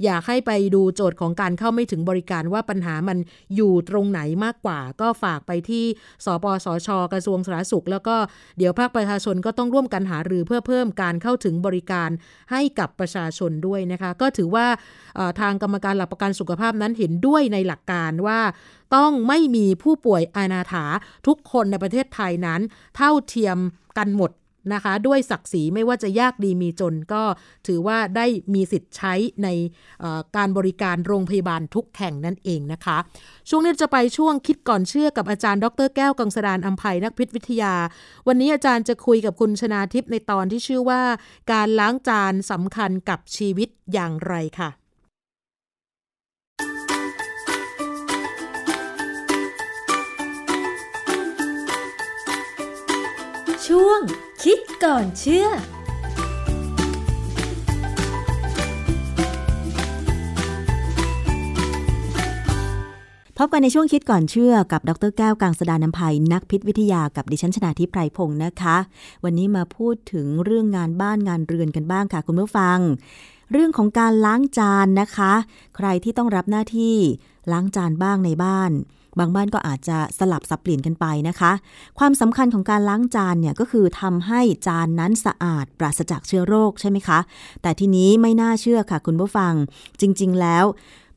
[0.04, 3.18] อยากให้ไปดูโจทย์ของการเข้าไม่ถึงบริการว่าปัญหามัน
[3.56, 5.84] อยู่ตรงไหนมากกว่า ก็ฝากไปที่
[6.24, 8.16] สปสช กระทรวงสาธารณสุข แล้วก็
[8.58, 12.10] เดี๋ยวภาคประชาชนก็ต้องร่วมกันหารือเพื่อเพิ่มการเข้าถึงบริการ
[12.52, 14.66] ให้กับประชาชนด้วยนะคะ ก็ถือว่า
[15.40, 18.40] ทางกรรมการหลักประกันสุขภาพนั้นเห็นด้วยในหลักการว่า
[18.96, 20.84] ต้องไม่มีผู้ป่วยอานาถา
[21.26, 22.60] ทุกคนในประเทศไทยนั้น
[22.96, 23.58] เท่าเทียม
[23.98, 24.30] กันหมด
[24.72, 27.22] นะคะ ด้วยศักดิ์ศรีไม่ว่าจะยากดีมีจนก็
[27.66, 29.48] ถือว่าได้มีสิทธิ์ใช้ใน
[30.36, 32.98] การบริการโรงพยาบาลทุกแห่งนั่นเองนะคะ
[33.48, 37.74] ช่วงนี้จะไปช่วงคิดก่อนเชื่อกับอาจารย์ดรแก้วกังสดานอัมภัยนักพิษวิทยา
[38.28, 41.02] วันนี้อาจารย์จะคุยกับคุณชนาทิพย์ในตอนที่ชื่อว่า
[41.52, 44.79] การล้างจานสำคัญกับชีวิตอย่างไรค่ะ
[53.74, 54.00] ช่วง
[54.44, 55.50] คิดก่อนเชื่อพ
[63.46, 68.76] บกันในช่วงคิดก่อนเชื่อกับ ดรแก้วกังสดานนภัยนักพิษวิทยากับดิฉันชนาทิพไพรพงศ์นะคะ
[69.24, 72.78] วันนี้มาพูดถึงเรื่องงานบ้านงานเรือนกันบ้างค่ะ คุณผู้ฟัง
[73.52, 75.32] เรื่องของการล้างจานนะคะ
[75.76, 76.96] ใครที่ต้องรับหน้าที่
[77.52, 78.70] ล้างจานบ้างในบ้าน
[79.18, 81.52] บางบ้านก็อาจจะสลับสับเปลี่ยนกันไปนะคะ
[81.98, 87.18] ความสำคัญของการล้างจานเนี่ยก็คือทำให้จานนั้นสะอาด ปราศจากเชื้อโรคใช่ไหมคะ
[87.62, 89.52] แต่ทีนี้ไม่น่าเชื่อค่ะคุณผู้ฟัง
[90.00, 90.64] จริง ๆ แล้ว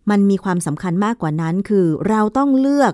[0.09, 2.93] มันมีความสำคัญมากกว่านั้นคือ เราต้องเลือก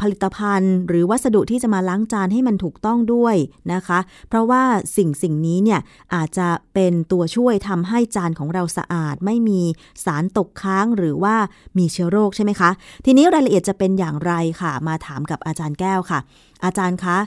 [0.00, 3.36] ผลิตภัณฑ์ หรือวัสดุที่จะมาล้างจานให้มันถูกต้องด้วย
[3.72, 3.98] นะคะ
[4.28, 4.62] เพราะว่า
[4.96, 5.80] สิ่งสิ่งนี้เนี่ย
[6.14, 9.60] อาจจะเป็นตัวช่วยทำให้จานของเราสะอาด ไม่มี
[10.04, 11.36] สารตกค้างหรือว่า
[11.78, 12.70] มีเชื้อโรคใช่ไหมคะ
[13.04, 16.20] ทีนี้รายละเอียดจะเป็นอย่างไรค่ะ มาถามกับอาจารย์แก้วค่ะ
[16.64, 17.18] อาจารย์คะ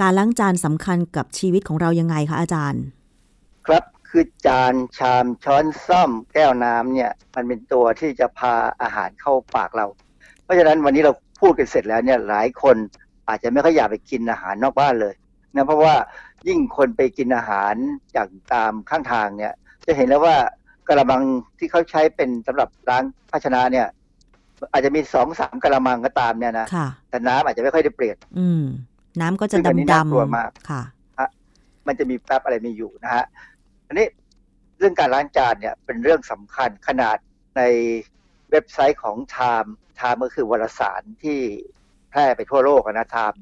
[0.00, 2.82] การล้างจานสำคัญกับชีวิตของเรายังไงคะอาจารย์
[3.66, 9.86] ครับคือจานชามช้อนซ่อมแก้วน้ำเนี่ย มันเป็นตัวที่จะพาอาหารเข้าปากเรา
[10.42, 12.76] เพราะฉะนั้นวันนี้เรา พูดกันเสร็จแล้วเนี่ยหลายคน
[13.28, 15.14] อาจจะไม่ค่อยอยากไปกินอาหารนอกบ้านเลย
[15.54, 15.94] นะเพราะว่า
[16.48, 17.74] ยิ่งคนไปกินอาหาร
[18.16, 19.52] จากตามข้างทางเนี่ย
[19.86, 20.36] จะเห็นแล้วว่า
[20.88, 21.22] กระมัง
[21.58, 23.86] ที่เขาใช้เป็นสำหรับล้างภาชนะเนี่ย
[24.72, 26.66] อาจจะมีสองสามกระมังก็ตามเนี่ยนะ
[27.10, 28.64] แต่น้ำอาจจะไม่ค่อยได้เปลี่ยน อืม
[29.20, 30.82] น้ำก็จะดำดำกลัวมากค่ะ
[31.86, 33.24] มันจะมีแป๊บอะไรมีอยู่นะฮะ
[33.86, 34.06] อันนี้
[34.78, 37.16] เรื่องการล้างจานเนี่ยเป็นเรื่องสำคัญขนาด
[37.56, 37.62] ใน
[38.50, 39.68] เว็บไซต์ของ Time
[40.00, 41.38] Time ก็คือวารสารที่
[42.10, 43.38] แพร่ไปทั่วโลกนะ Time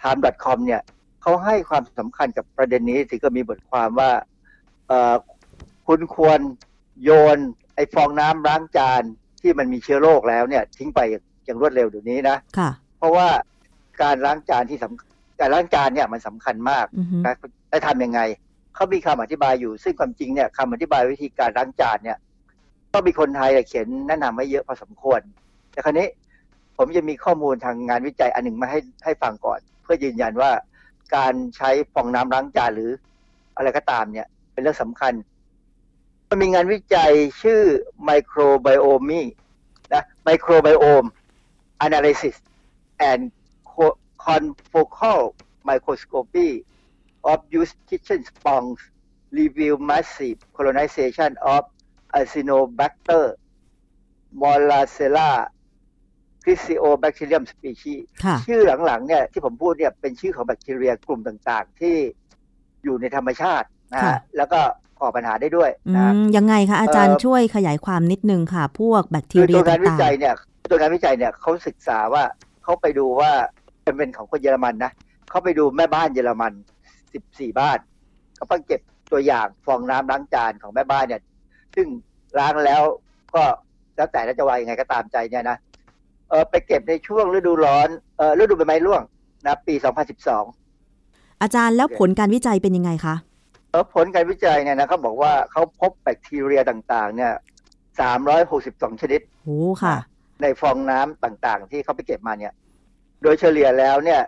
[0.00, 0.82] Time.com เนี่ย
[1.22, 4.10] เขาให้ความสำคัญกับประเด็นนี้ถึงก็มีบทความว่า
[5.86, 6.40] คุณควร
[7.04, 7.38] โยน
[7.74, 9.02] ไอ้ฟองน้ำล้างจาน
[9.40, 11.00] ที่มันมีเชื้อโรคแล้วเนี่ย ทิ้งไป
[11.44, 13.28] อย่างรวดเร็วเดี๋ยวนี้นะะเพราะว่า
[14.02, 16.86] การล้างจานที่สำการล้างจานเนี่ยมันสำคัญมาก
[17.26, 17.34] นะ
[17.70, 18.20] จะทำยังไง
[18.74, 22.18] เขามีคำอธิบายอยู่ ซึ่งความจริงเนี่ยคำอธิบายวิธีการล้างจานเนี่ย
[22.92, 25.20] ก็มีคนไทยเขียนแนะนำไว้เยอะพอสมควร
[25.72, 26.08] แต่ครนี้
[26.76, 30.50] ผมจะมีข้อมูลทางงานวิจัยอันหนึ่งมาให้ให้ฟังก่อน เพื่อยืนยันว่า
[31.16, 32.90] การใช้ฟองน้ำล้างจานหรือ
[33.56, 35.12] อะไรก็ตามเนี่ย เป็นเรื่องสำคัญ
[36.28, 37.12] มันมีงานวิจัย
[37.42, 37.62] ชื่อ
[38.08, 39.22] microbiome
[39.92, 41.08] นะ microbiome
[41.86, 42.36] analysis
[43.10, 43.22] and
[44.24, 45.20] confocal
[45.68, 46.50] microscopy
[47.30, 48.80] of used kitchen sponge
[49.38, 51.62] review massive colonization of
[52.20, 53.24] Acinobacter
[54.40, 55.30] molacella
[56.44, 57.44] c r i s i o b a c t e r i u m
[57.52, 58.00] species
[58.46, 61.96] ชื่อหลังๆเนี่ยที่ผมพูดเนี่ยเป็นชื่อของแบคทีเรียกลุ่มต่างๆ ที่
[62.84, 64.60] อยู่ในธรรมชาตินะฮะแล้วก็
[65.00, 70.34] ก่อปัญหาได้ด้วยนะยังไงคะอาจารย์ช่วยขยายความนิดนึงค่ะ พวกแบคทีเรียต่างๆตัวงานวิจัยเนี่ย
[70.70, 72.24] ตัวงานวิจัยเนี่ยเขาศึกษาว่า
[72.62, 73.30] เขาไปดูว่า
[73.82, 74.92] เป็นของคนเยอรมันนะ
[75.30, 76.52] เขาไปดูแม่บ้านเยอรมัน
[77.12, 77.78] สิบสี่บ้าน
[78.36, 78.80] เขาไปเก็บ
[79.12, 81.20] ตัวอย่างฟองน้ำล้างจานของแม่บ้านเนี่ย
[81.76, 81.88] ซึ่ง
[82.38, 82.82] ล้างแล้ว
[83.34, 83.44] ก็
[83.96, 85.58] แล้วแต่จะว่ายังไงก็ตามใจเนี่ยนะ
[86.30, 89.02] เออไปเก็บในช่วงฤดูร้อนเออฤดูใบไม้ร่วง
[89.46, 89.74] นะปี
[90.58, 93.14] 2012 อาจารย์แล้วผลการวิจัยเป็นยังไงคะ
[93.70, 97.32] เออผลการวิจัยเนี่ยนะเขาบอกว่าเขาพบแบคทีเรียต่างๆ เนี่ย
[97.98, 99.96] 362 ชนิดโอ้ค่ะ
[100.42, 102.52] ในฟองน้ำต่างๆ ที่เขาไปเก็บมาเนี่ย
[103.22, 104.20] โดยเฉลี่ยแล้วเนี่ย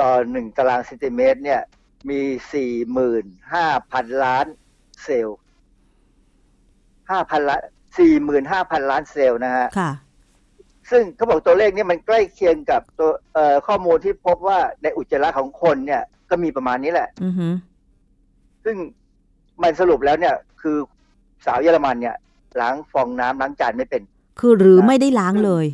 [0.00, 1.60] ต่อหนึ่งตารางเซนติเมตร เนี่ย
[2.10, 2.20] มี
[2.52, 4.46] สี่หมื่นห้าพันล้าน
[5.04, 5.38] เซลล์
[7.10, 7.62] ห้าพันล้าน
[7.98, 9.90] สี่หมื่นห้าพันล้านเซลล์นะฮะค่ะ
[10.90, 17.34] ซึ่งเขาบอกตัวเลขนี้มันใกล้เคียงกับตัวเอ่อข้อมูลที่พบว่าในอุจจาระของคนเนี่ย ก็มีประมาณนี้แหละอือ
[18.64, 18.76] ซึ่ง
[19.62, 20.76] มันสรุปแล้วเนี่ย คือ
[21.46, 22.16] สาวเยอรมันเนี่ย
[22.60, 24.02] ล้างฟองน้ำล้างจานไม่เป็น
[24.40, 25.66] คือหรือไม่ได้ล้างเลย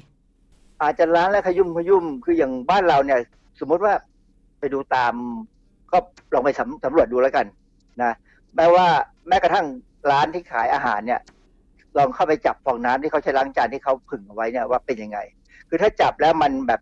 [0.82, 3.18] อาจจะล้างแล้วขยุ่มขยุ่มคืออย่างบ้านเราเนี่ย
[3.60, 3.94] สมมติว่า
[4.58, 5.14] ไปดูตาม
[5.92, 5.98] ก็
[6.34, 7.46] ลองไปสำสำรวจดูแล้วกัน
[8.02, 8.12] นะ
[8.56, 8.86] แม้ว่า
[9.28, 9.66] แม้กระทั่ง
[10.10, 11.20] ร้านที่ขายอาหารเนี่ย
[11.98, 15.18] ลองเข้าไปจับฟองน้ำที่เขาใช้ล้างจานที่เขาผึ่งเอาไว้เนี่ยว่าเป็นยังไง
[15.68, 16.80] คือถ้าจับแล้วมันแบบ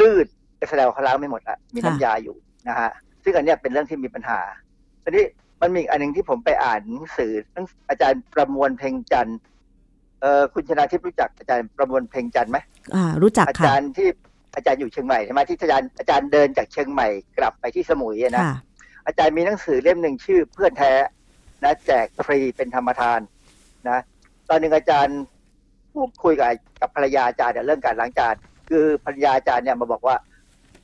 [0.00, 2.36] ลื่นๆแสดงว่าเขาล้างไม่หมดละมีน้ำยาอยู่
[2.68, 2.90] นะฮะ
[3.24, 4.40] ซึ่งอันนี้เป็นเรื่องที่มีปัญหา
[5.02, 5.24] ทีนี้
[5.60, 7.32] มันมีอันหนึ่งที่ผมไปอ่านหนังสือ
[7.88, 9.38] อาจารย์ประมวลเพ่งจันทร์
[10.20, 12.58] เออคุณชนาทิพย์รู้จักอาจารย์ประมวลเพ่งจันทร์ไหม
[12.94, 14.08] อ่า รู้จักอาค่ะจารย์ที่
[14.56, 18.56] อาจารย์อยู่เชียงใหม่ใช่ไหมที่อาจารย์อาจารย์เดินจากเชียงใหม่กลับไปที่สมุยอะนะค่ะ
[19.06, 20.92] อาจารย์มีหนังสือเล่มหนึ่งชื่อเพื่อนแท้
[21.64, 23.20] นะแจกฟรีเป็นธรรมทาน
[23.88, 23.98] นะ
[24.48, 25.18] ตอนหนึ่งอาจารย์
[25.92, 26.48] พูดคุยกับ
[26.80, 28.34] กับภรรยาอาจารย์เนี่ยเรื่องการล้างจาน
[28.68, 30.16] คือภรรยาอาจารย์เนี่ยมาบอกว่า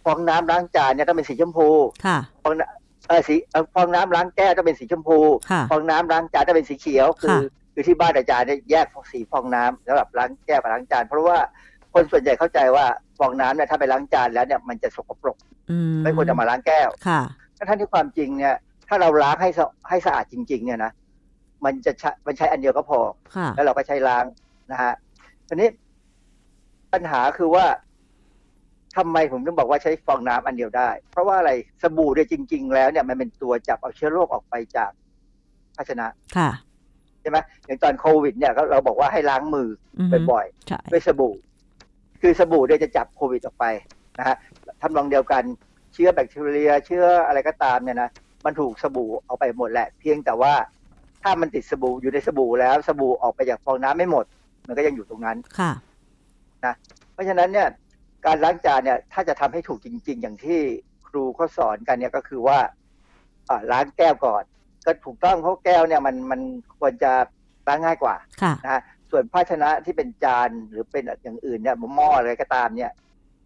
[0.05, 1.69] ฟองน้ำล้างจานเนี่ยต้องเป็นสีชมพู
[2.07, 5.19] ค่ะฟองน้ำเออสีเอ่อฟองน้ำล้างแก้วต้องเป็นสีชมพู
[5.51, 7.41] ค่ะฟองน้ำล้างจานต้องเป็นสีเขียว คือค่ะ
[7.75, 11.39] คือที่บ้านอาจารย์เนี่ยแยกสีฟองน้ำสำหรับล้างแก้วกับล้างจานเพราะว่า
[11.95, 12.85] คนส่วนใหญ่เข้าใจว่า
[13.19, 15.37] ฟองน้ำเนี่ยถ้าไปล้างจานแล้วเนี่ยมันจะสกปรก
[15.71, 17.21] อืมไม่ควรจะมาล้างแก้วค่ะ
[17.69, 18.55] ท่านที่ความจริงเนี่ย
[18.93, 20.93] ถ้าเราล้างให้สะให้สะอาดจริง ๆ เนี่ยนะ
[21.65, 23.01] มันจะใช้มันใช้อันเดียวก็พอ
[23.35, 24.25] ค่ะแล้วเราก็ใช้ล้าง
[24.73, 24.93] นะฮะ
[25.49, 25.69] ทีนี้
[26.93, 27.65] ปัญหาคือว่า
[28.97, 34.91] ทำไมผมถึงบอกว่าใช้ฟองน้ำอันเดียวได้ เพราะว่าอะไรสบู่เนี่ยจริง ๆ แล้วเนี่ยมันเป็นตัวจับเอาเชื้อโรคออกไปจาก
[35.77, 36.51] ภาชนะค่ะ
[37.21, 39.69] ใช่ไหมอย่างตอนโควิด เนี่ยก็เราบอกว่าให้ล้างมือ
[39.99, 41.35] อือฮึบ่อยใช่ๆด้วยสบู่
[42.21, 43.65] คือสบู่เนี่ยจะจับโควิดออกไป
[44.19, 44.37] นะฮะ
[44.83, 45.43] ทำนองเดียวกัน
[45.93, 48.11] เชื้อแบคทีเรีย เชื้ออะไรก็ตามเนี่ยนะ
[48.45, 50.53] มันถูกสบู่เอาไปหมดแหละ เพียงแต่ว่า
[51.23, 54.25] ถ้ามันติดสบู่อยู่ในสบู่แล้ว สบู่ออกไปจากฟองน้ำไม่หมด
[54.67, 55.73] มันก็ยังอยู่ตรงนั้นค่ะ
[56.65, 56.75] นะ
[57.13, 57.69] เพราะฉะนั้นเนี่ย
[58.27, 60.61] การล้างจานเนี่ยถ้าจะทำให้ถูกจริง ๆ อย่างที่
[61.09, 62.59] ครูเขาสอนกันเนี่ยก็คือว่า
[63.49, 64.43] อ่าล้างแก้วก่อน
[64.87, 66.41] ก็ถูกต้องเพราะแก้วเนี่ยมันมัน
[66.79, 67.13] ควรจะ
[67.69, 72.91] ล้างง่ายกว่าค่ะนะฮะส่วนภาชนะที่เป็นจานหรือเป็นอย่างอื่นเนี่ยหม้ออะไรก็ตามเนี่ย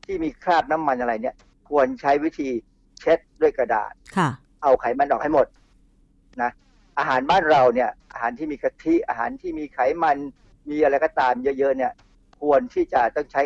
[0.05, 1.35] ที่มีคราบน้ำมันอะไรเนี่ย
[1.69, 2.49] ควรใช้วิธี
[3.01, 4.29] เช็ดด้วยกระดาษค่ะ
[4.65, 5.47] เอาไขมันออกให้หมด
[6.43, 6.51] นะ
[6.99, 10.19] อาหารบ้านเราเนี่ย อาหารที่มีกะทิอาหารที่มีไขมัน
[10.71, 11.93] มีอะไรก็ตามเยอะๆเนี่ย
[12.41, 13.43] ควรที่จะต้องใช้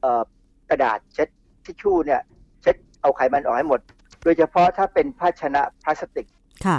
[0.00, 0.22] เอ่อ
[0.70, 1.28] กระดาษเช็ด
[1.64, 2.20] ทิชชู่เนี่ย
[2.62, 3.80] เช็ดเอาไขมันออกให้หมด
[4.24, 6.26] โดยเฉพาะถ้าเป็นภาชนะพลาสติก
[6.66, 6.78] ค่ะ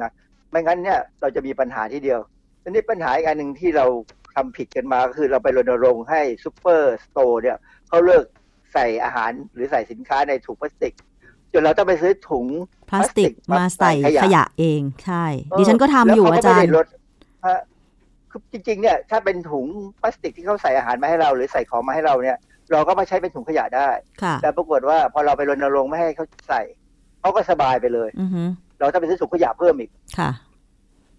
[0.00, 0.10] นะ
[0.50, 2.20] ไม่งั้นเนี่ยเราจะมีปัญหาที่เดียว
[2.62, 3.86] ทีนี้ปัญหาอีกอันหนึ่งที่เรา
[4.34, 7.56] ทำผิดกันมาก็คือเราไปรณรงค์ให้ซูเปอร์สโตร์เนี่ย
[7.88, 8.24] เขาเลิก
[8.72, 10.94] ใส่อาหารหรือใส่สินค้าในถุงพลาสติก
[11.52, 12.46] จนเราต้องไปซื้อถุง
[12.90, 13.92] พลาสติกมาใส่
[14.22, 16.86] ขยะเองใช่เออดิฉันก็ทำอยู่แล้วอาเขก็จารไม่ย์ได้ลด
[17.46, 17.60] ฮะ
[18.30, 19.66] คือจริงๆเนี่ยถ้าเป็นถุง
[20.00, 22.38] พลาสติกที่เขาใส่อาหารมาให้เรา หรือใส่ของมาให้เราเนี่ย
[22.72, 23.88] เราก็มาใช้เป็นถุงขยะได้
[24.22, 26.62] ค่ะแต่ปรากฏว่าพอเราไปรณรงค์ไม่ให้เขาใส่
[27.20, 28.42] เขาก็สบายไปเลยอือฮึ
[28.78, 30.30] เราต้องไปซื้อถุงขยะเพิ่มอีกค่ะ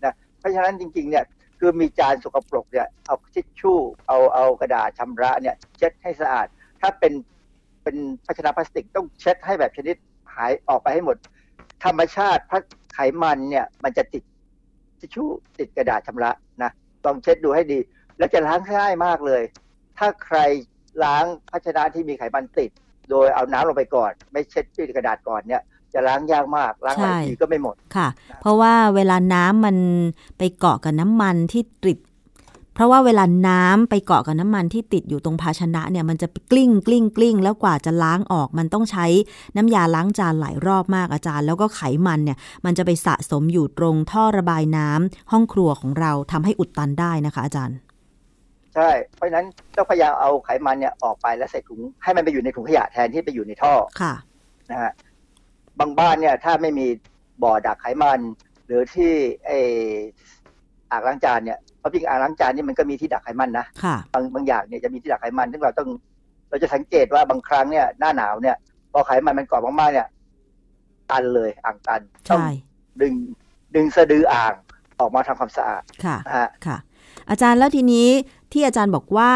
[0.04, 1.24] นะเพราะฉะนั้นจริง ๆ เนี่ย
[1.60, 3.78] คือมีจานสกปรกเนี่ยเอาทิชชู่
[4.08, 6.48] เอาเอากระดาษชำระเนี่ย เช็ดให้สะอาด
[6.82, 7.14] ถ้าเป็น
[7.84, 9.96] เป็นภาชนะพลาสติกต้องเช็ดให้แบบชนิด
[10.36, 11.18] หายออกไปให้หมด
[11.84, 12.62] ธรรมชาติพระ
[12.94, 14.24] ไขมันเนี่ย มันจะติด
[15.00, 15.30] ทิชชู่
[15.60, 16.32] ติดกระดาษชำระ
[16.64, 16.72] นะ
[17.06, 17.80] ลองเช็ดดูให้ดี
[18.18, 19.42] แล้วจะล้างง่ายมากเลย
[19.98, 20.38] ถ้าใคร
[21.04, 22.70] ล้างภาชนะที่มีไขมันติด
[23.10, 25.62] โดยเอาน้ำลงไปก่อน ไม่เช็ดด้วยกระดาษก่อนเนี่ย
[25.94, 28.08] จะล้างยากมากล้างหลายใช่ทีก็ไม่หมดค่ะ
[28.42, 29.78] เพราะว่าเวลาน้ำมัน
[30.38, 31.98] ไปเกาะกับน้ำมันที่ติด
[32.74, 39.06] เพราะว่าเวลาน้ำไปเกาะกับน้ำมันที่ติดอยู่ตรงภาชนะเนี่ยมันจะกลิ้งกลิ้งกลิ้งแล้วกว่าจะล้างออก มันต้องใช้
[39.56, 47.78] น้ำยาล้างจานหลายรอบมากอาจารย์ แล้วก็ไขมันเนี่ยมันจะไปสะสมอยู่ตรงท่อระบายน้ำห้องครัวของเราทำให้อุดตันได้นะคะอาจารย์
[48.76, 49.46] ใช่ เพราะฉะนั้น
[49.76, 54.14] ต้องพยายามเอาไขมันเนี่ยออกไปแล้วใส่ถุงให้มันไปอยู่ในถุงขยะแทนที่ไปอยู่ในท่อค่ะ
[54.72, 54.92] นะฮะ
[55.80, 56.88] บางบ้านเนี่ยถ้าไม่มี
[57.44, 58.20] บ่อดักไขมัน
[58.66, 59.14] หรือที่
[59.46, 59.52] ไอ
[60.92, 65.90] อ่างล้างจานเนี่ย เพราะจริงอ่างล้างจานนี่มันก็มีที่ดักไขมันนะค่ะบางบางอย่างเนี่ยจะมีที่ดักไขมันซึ่งเราต้อง
[66.50, 68.56] เราจะสังเกตว่าบางครั้งเนี่ยหน้าหนาวเนี่ย
[68.92, 70.08] พอไขมันมันเกาะมากๆเนี่ย
[71.12, 72.48] ตันเลยอ่างตันต้องใช่
[73.02, 73.14] ดึง
[73.76, 74.54] ดึงสะดืออ่าง
[75.00, 76.78] ออกมาทำความสะอาดค่ะนะฮะค่ะ
[77.30, 78.08] อาจารย์แล้วทีนี้
[78.52, 79.32] ที่อาจารย์บอกว่า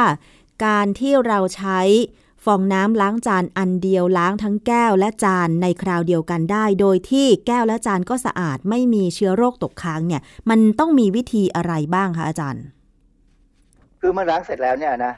[0.65, 1.79] การที่เราใช้
[2.45, 12.65] ฟองน้ำล้างจานอันเดียวล้างทั้งแก้วและจานในคราวเดียวกันได้ โดยที่แก้วและจานก็สะอาดไม่มีเชื้อโรคตกค้างเนี่ย มันต้องมีวิธีอะไรบ้างคะอาจารย์
[14.01, 15.13] คือเมื่อล้างเสร็จแล้วเนี่ยนะ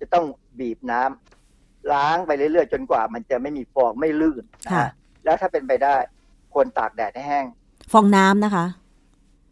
[0.00, 0.24] จะต้อง
[0.58, 4.90] บีบน้ำล้างไปเรื่อยๆจนกว่า มันจะไม่มีฟองไม่ลื่นนะค่ะฮะ
[5.24, 5.94] แล้วถ้าเป็นไปได้
[6.52, 7.46] ควรตากแดดให้แห้ง
[7.92, 8.66] ฟองน้ำนะคะ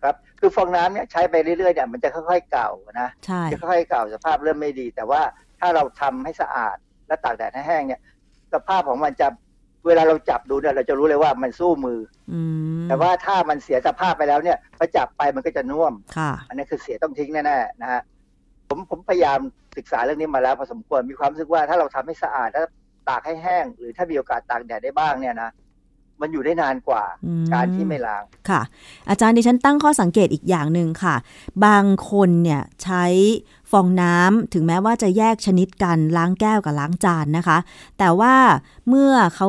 [0.03, 5.21] ครับ คือฟองน้ำเนี่ยใช้ไปเรื่อยๆเนี่ยมันจะค่อยๆเก่านะใช่จะค่อยๆเก่าสภาพเริ่มไม่ดี แต่ว่า
[5.61, 6.77] ถ้าเราทำให้สะอาด
[7.09, 8.01] และตากแดดให้แห้งเนี่ย
[8.53, 9.29] สภาพของมันจะ
[9.87, 11.99] เวลาเราจับดูเนี่ยเราจะรู้เลยว่ามันสู้มือ
[12.33, 12.41] อื
[12.83, 18.01] มแต่ว่าถ้ามันเสียสภาพไปแล้วเนี่ยพอจับไปมันก็จะน่วมค่ะอันนี้คือเสียต้องทิ้งแน่ๆนะฮะ
[18.69, 19.39] ผมผมพยายาม
[19.77, 22.67] ศึกษาเรื่องนี้มาแล้วพอสมควรมีความรู้สึกว่าถ้าเราทำให้สะอาดแล้ว
[23.09, 25.51] ตากให้แห้ง หรือถ้ามีโอกาสตากแดดได้บ้างเนี่ยนะ
[26.21, 27.05] มันอยู่ได้นานกว่า
[27.53, 28.61] การที่ไม่ล้างค่ะ
[29.09, 31.17] อาจารย์ดิฉันตั้งข้อสังเกตอีกอย่างหนึ่งค่ะ
[31.67, 33.05] บางคนเนี่ยใช้
[33.71, 37.59] ฟองน้ำถึงแม้ว่าจะแยกชนิดกันล้างแก้วกับล้างจานนะคะ
[37.99, 38.35] แต่ว่า
[38.89, 39.49] เมื่อเขา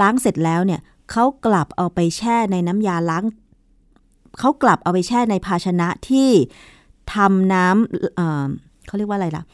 [0.00, 0.80] ล้างเสร็จแล้วเนี่ย
[1.10, 3.24] เขากลับเอาไปแช่ในน้ำยาล้าง
[4.38, 6.30] เขากลับเอาไปแช่ในภาชนะที่
[7.14, 9.44] ทำน้ำเเขาเรียกว่าอะไรล่ะ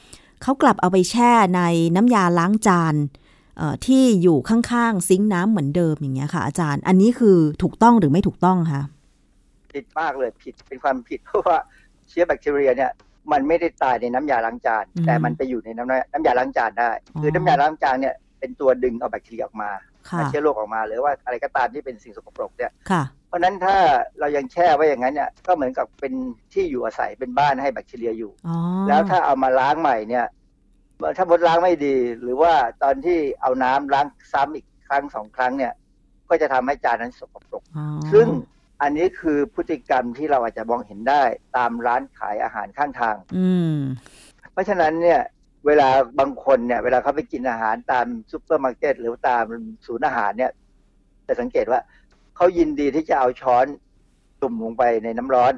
[0.43, 1.63] เขากลับเอาไปแช่ใน
[1.95, 2.95] น้ำยาล้างจาน
[3.87, 8.83] ที่อยู่ข้างๆซิงค์น้ำเหมือนเดิมอย่างเงี้ยค่ะ อาจารย์ อันนี้คือถูกต้องหรือไม่ถูกต้องคะ
[9.73, 11.57] ผิดมากเลยผิดเป็นความผิดเพราะว่า
[12.09, 12.91] เชื้อแบคทีเรียเนี่ย
[13.33, 19.71] มันไม่ได้ตายในน้ำยาล้างจาน แต่มันไปอยู่ในน้ำน้ำยาล้างจานได้ คือน้ำยาล้างจานเนี่ยเป็นตัวดึงเอาแบคทีเรียออกมา
[20.29, 22.71] เชื้อโรคออกมาหรือว่าอะไรก็ตามที่เป็นสิ่งสกปรกเนี่ย
[23.29, 23.77] เพราะนั้นถ้า
[24.19, 26.13] เรายังแช่ไว้อย่างนั้นเนี่ยก็เหมือนกับเป็น
[26.53, 28.33] ที่อยู่อาศัยเป็นบ้านให้แบคทีเรียอยู่
[28.89, 30.27] แล้วถ้าเอามาล้างใหม่เนี่ย
[31.17, 32.53] ถ้ามดล้างไม่ดี หรือว่า
[32.83, 35.73] ตอนที่เอาน้ำล้างซ้ำอีกครั้งสองครั้งเนี่ย
[36.29, 37.63] ก็จะทำให้จานนั้นสกปรก
[38.13, 38.27] ซึ่ง
[38.83, 41.23] อันนี้คือพฤติกรรมที่เราอาจจะมองเห็นได้
[41.57, 43.49] ตามร้านขายอาหารข้างทาง อื
[44.53, 45.21] เพราะฉะนั้นเนี่ย
[45.67, 49.45] เวลาบางคนเนี่ย เวลาเขาไปกินอาหารตามซูเปอร์มาร์เก็ตหรือตาม
[49.87, 50.53] ศูนย์อาหารเนี่ย
[51.27, 51.81] จะสังเกตว่า
[52.37, 53.67] เขายินดีที่จะเอาช้อน
[54.41, 55.53] จุ่มลงไปในน้ำร้อน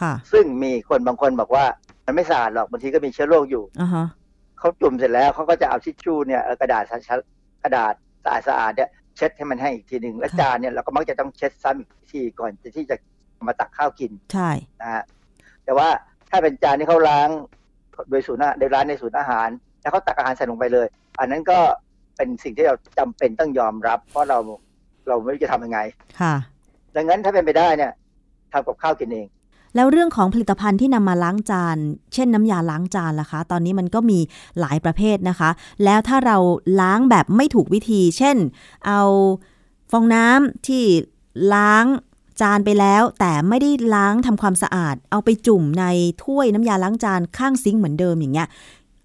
[0.00, 1.64] ค่ะ ซึ่งมีคนบางคนบอกว่า
[2.06, 4.06] มันไม่สะอาดหรอกบางทีก็มีเชื้อโรคอยู่อ่า
[4.58, 6.84] เขาจุ่มเสร็จแล้วเขาก็จะเอาทิชชู่เนี่ยกระดาษ
[7.62, 7.94] กระดาษ
[8.24, 12.96] สะอาดสะอาดเนี่ย เช็ดให้มันให้อีกทีหนึ่งแล้วจานเนี่ยเราก็มักจะต้องเช็ดซ้ำอีกทีก่อนที่จะ
[13.48, 14.50] มาตักข้าวกินใช่
[14.80, 15.04] นะฮะ
[15.64, 15.88] แต่ว่า
[16.30, 17.28] ถ้าเป็นจานที่เขาล้าง
[18.10, 19.48] โดยศูนย์ในร้านในศูนย์อาหาร
[19.80, 20.86] แล้วเขาตักอาหารใส่ลงไปเลย
[21.18, 21.58] อันนั้นก็
[22.16, 24.38] เป็นสิ่งที่เราจำเป็นต้องยอมรับ เพราะเรา
[25.08, 25.80] เราไม่รู้จะทำยังไง
[26.20, 26.34] ค่ะ
[26.96, 27.92] ดังนั้นถ้าเป็นไปได้เนี่ย
[28.52, 29.26] ทำกับข้าวกินเอง
[29.74, 31.76] แล้วเรื่องของผลิตภัณฑ์ที่นำมาล้างจาน
[32.14, 34.18] เช่นน้ำยาล้างจานล่ะคะ ตอนนี้มันก็มี
[34.60, 35.50] หลายประเภทนะคะ
[35.84, 36.36] แล้วถ้าเรา
[36.80, 38.36] ล้างแบบไม่ถูกวิธี เช่น
[38.86, 39.00] เอา
[39.90, 40.84] ฟองน้ำที่
[41.54, 41.86] ล้าง
[42.40, 45.84] จานไปแล้ว แต่ไม่ได้ล้างทำความสะอาด เอาไปจุ่มใน
[46.22, 48.48] ถ้วยน้ำยาล้างจานข้างซิงค์เหมือนเดิมอย่างเงี้ย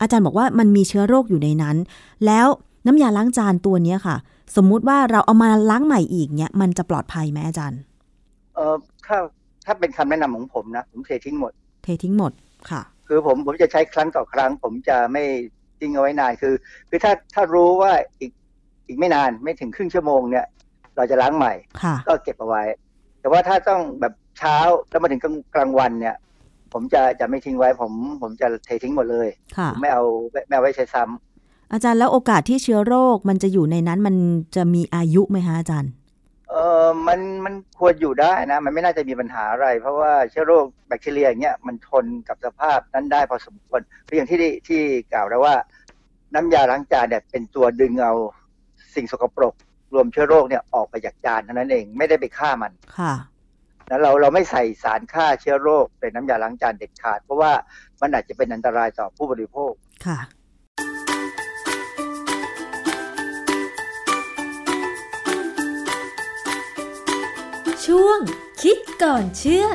[0.01, 1.77] อาจารย์บอกว่ามันมีเชื้อโรคอยู่ในนั้น
[2.25, 2.47] แล้ว
[2.85, 4.15] น้ำยาล้างจานตัวนี้ค่ะ
[4.55, 7.79] สมมุติว่าเราเอามาล้างใหม่อีกเนี้ยมันจะปลอดภัยไหมอาจารย์
[8.55, 9.17] เอ่อถ้า
[9.67, 11.51] ถ้าเป็นคำแนะนำของผมนะ ผมเททิ้งหมด
[11.83, 12.31] เททิ้งหมด
[12.69, 15.23] ค่ะ คือผมผมจะใช้ครั้งต่อครั้ง ผมจะไม่
[15.79, 16.53] ทิ้งเอาไว้นานคือ
[16.89, 18.31] คือถ้าถ้ารู้ว่าอีก
[18.87, 20.45] อีกไม่นานไม่ถึงครึ่งชั่วโมงเนี่ย
[20.95, 21.53] เราจะล้างใหม่
[22.07, 22.63] ก็เก็บเอาไว้
[23.19, 24.57] แต่ว่าถ้าต้องแบบเช้า
[24.89, 25.21] แล้วมาถึง
[25.55, 26.15] กลางวันเนี่ย
[26.73, 27.91] ผมจะจะไม่ทิ้งไว้ผม
[28.21, 29.27] ผมจะเททิ้งหมดเลย
[29.79, 34.15] ไม่เอาไม่เอาไว้ใช้ซ้ำอาจารย์แล้วโอกาสที่เชื้อโรคมันจะอยู่ในนั้นมัน
[34.55, 35.91] จะมีอายุไหมคะอาจารย์
[36.49, 44.81] เออมันมันควรอยู่ได้นะ มันไม่น่าจะมีปัญหาอะไร เพราะว่าเชื้อโรคแบคทีเรียอย่างเงี้ยมันทนกับสภาพนั้นได้พอสมควรคืออย่างที่ที่
[45.13, 45.55] กล่าวแล้วว่า
[46.35, 48.13] น้ำยาล้างจานเนี่ยเป็นตัวดึงเอา
[48.95, 49.53] สิ่งสกปรก
[49.93, 53.13] รวมเชื้อโรคเนี่ยออกไปจากจานเท่านั้นเองไม่ได้ไปฆ่ามันค่ะ
[53.87, 57.51] แล้วเราเราไม่ใส่สารฆ่าเชื้อโรคในน้ำยาล้างจานเด็ดขาด เพราะว่า
[58.01, 59.71] มันอาจจะเป็นอันตรายต่อผู้บริโภค
[60.05, 60.19] ค่ะ
[67.93, 68.19] ช่วง
[68.61, 69.65] คิดก่อนเชื่อ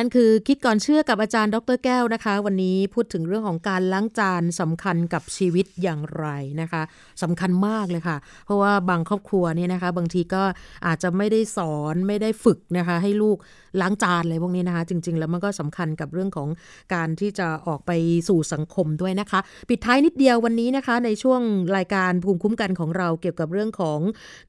[0.00, 6.26] นั่นคือคิดก่อนเชื่อกับอาจารย์ดรแก้วนะคะ วันนี้พูดถึงเรื่องของการล้างจานสำคัญกับชีวิตอย่างไร
[6.60, 6.82] นะคะ
[7.22, 10.42] สำคัญมากเลยค่ะ เพราะว่าบางครอบครัวเนี่ยนะคะ บางทีก็
[10.86, 13.36] อาจจะไม่ได้สอนไม่ได้ฝึกนะคะ ให้ลูก
[13.80, 16.48] ล้างจานอะไรพวกนี้นะคะ จริง ๆ แล้วมันก็สำคัญกับเรื่องของ
[16.94, 17.92] การที่จะออกไป
[18.28, 21.40] สู่สังคมด้วยนะคะ ปิดท้ายนิดเดียววันนี้นะคะ ในช่วง
[21.76, 24.00] รายการภูมิคุ้มกันของเราเกี่ยวกับเรื่องของ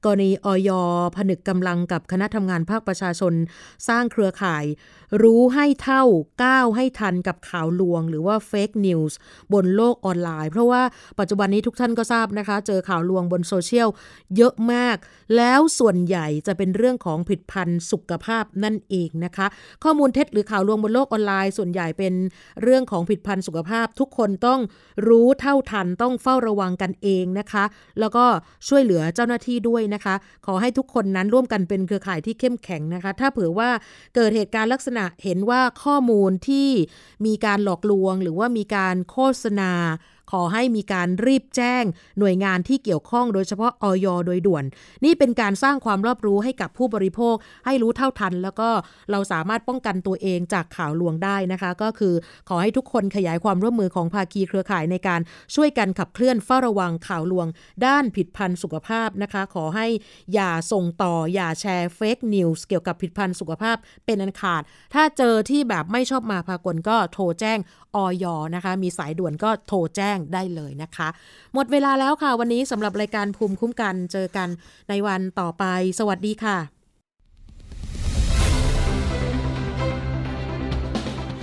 [0.03, 0.69] กรณีออย
[1.15, 3.33] ผนึกกำลังกับคณะทำงานภาคประชาชน
[3.87, 4.65] สร้างเครือข่าย
[5.23, 6.03] รู้ให้เท่า
[6.43, 9.17] ก้าวให้ทันกับข่าวลวง หรือว่าเฟกนิวส์
[9.53, 10.81] บนโลกออนไลน์ เพราะว่า
[11.19, 13.89] ปัจจุบันนี้ทุกท่านก็ทราบนะคะ เจอข่าวลวงบนโซเชียล
[14.35, 14.97] เยอะมาก
[15.37, 19.47] แล้วส่วนใหญ่จะเป็นเรื่องของผิดพันธุ์สุขภาพนั่นเองนะคะ
[19.83, 22.13] ข้อมูลเท็จหรือข่าวลวงบนโลกออนไลน์ ส่วนใหญ่เป็น
[22.61, 24.59] เรื่องของผิดพันธ์สุขภาพ ทุกคนต้อง
[25.07, 27.63] รู้เท่าทันต้องเฝ้าระวังกันเองนะคะ
[27.99, 28.25] แล้วก็
[28.67, 33.69] ช่วยเหลือเจ้าหน้าที่ด้วยนะคะ ขอให้ทุกคนนั้นร่วมกันเป็นเครือข่ายที่เข้มแข็งนะคะ ถ้าเผื่อว่า
[34.15, 36.69] เกิดเหตุการณ์ลักษณะเห็นว่าข้อมูลที่
[37.25, 39.71] มีการหลอกลวง หรือว่ามีการโฆษณา
[40.31, 41.83] ขอให้มีการรีบแจ้ง
[42.19, 44.63] หน่วยงานที่เกี่ยวข้องโดยเฉพาะออยโดยด่วน
[45.05, 48.69] นี่เป็นการสร้างความรอบรู้ให้กับผู้บริโภค ให้รู้เท่าทัน แล้วก็
[49.11, 52.13] เราสามารถป้องกันตัวเองจากข่าวลวงได้นะคะ ก็คือ
[52.49, 55.21] ขอให้ทุกคนขยายความร่วมมือของภาคีเครือข่ายในการ
[55.55, 57.47] ช่วยกันขับเคลื่อนเฝ้าระวังข่าวลวง
[57.85, 59.87] ด้านผลิตภัณฑ์สุขภาพนะคะ ขอให้
[60.33, 64.61] อย่าส่งต่อย.่าแชร์ fake news เกี่ยวกับผลิตภัณฑ์สุขภาพเป็นอันขาด
[64.93, 67.59] ถ้าเจอที่แบบไม่ชอบมาพากลก็โทรแจ้ง
[67.95, 68.25] ออย
[68.55, 71.07] นะคะ มีสายด่วนก็โทรแจ้งได้เลยนะคะ
[71.53, 74.49] หมดเวลาแล้วค่ะ วันนี้สำหรับรายการภูมิคุ้มกันเจอกัน
[74.89, 75.63] ในวันต่อไป
[75.99, 76.57] สวัสดีค่ะ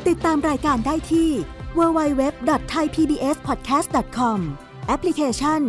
[0.09, 1.31] ติดตามรายการได้ที่
[1.79, 4.39] www.thaipbspodcast.com
[4.87, 5.61] แอปพลิเคชัน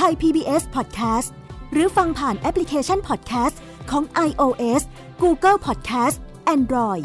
[0.00, 1.28] Thai PBS Podcast
[1.72, 3.56] หรือฟังผ่านแอปพลิเคชัน Podcast
[3.90, 4.82] ของ iOS
[5.22, 6.16] Google Podcast
[6.54, 7.04] Android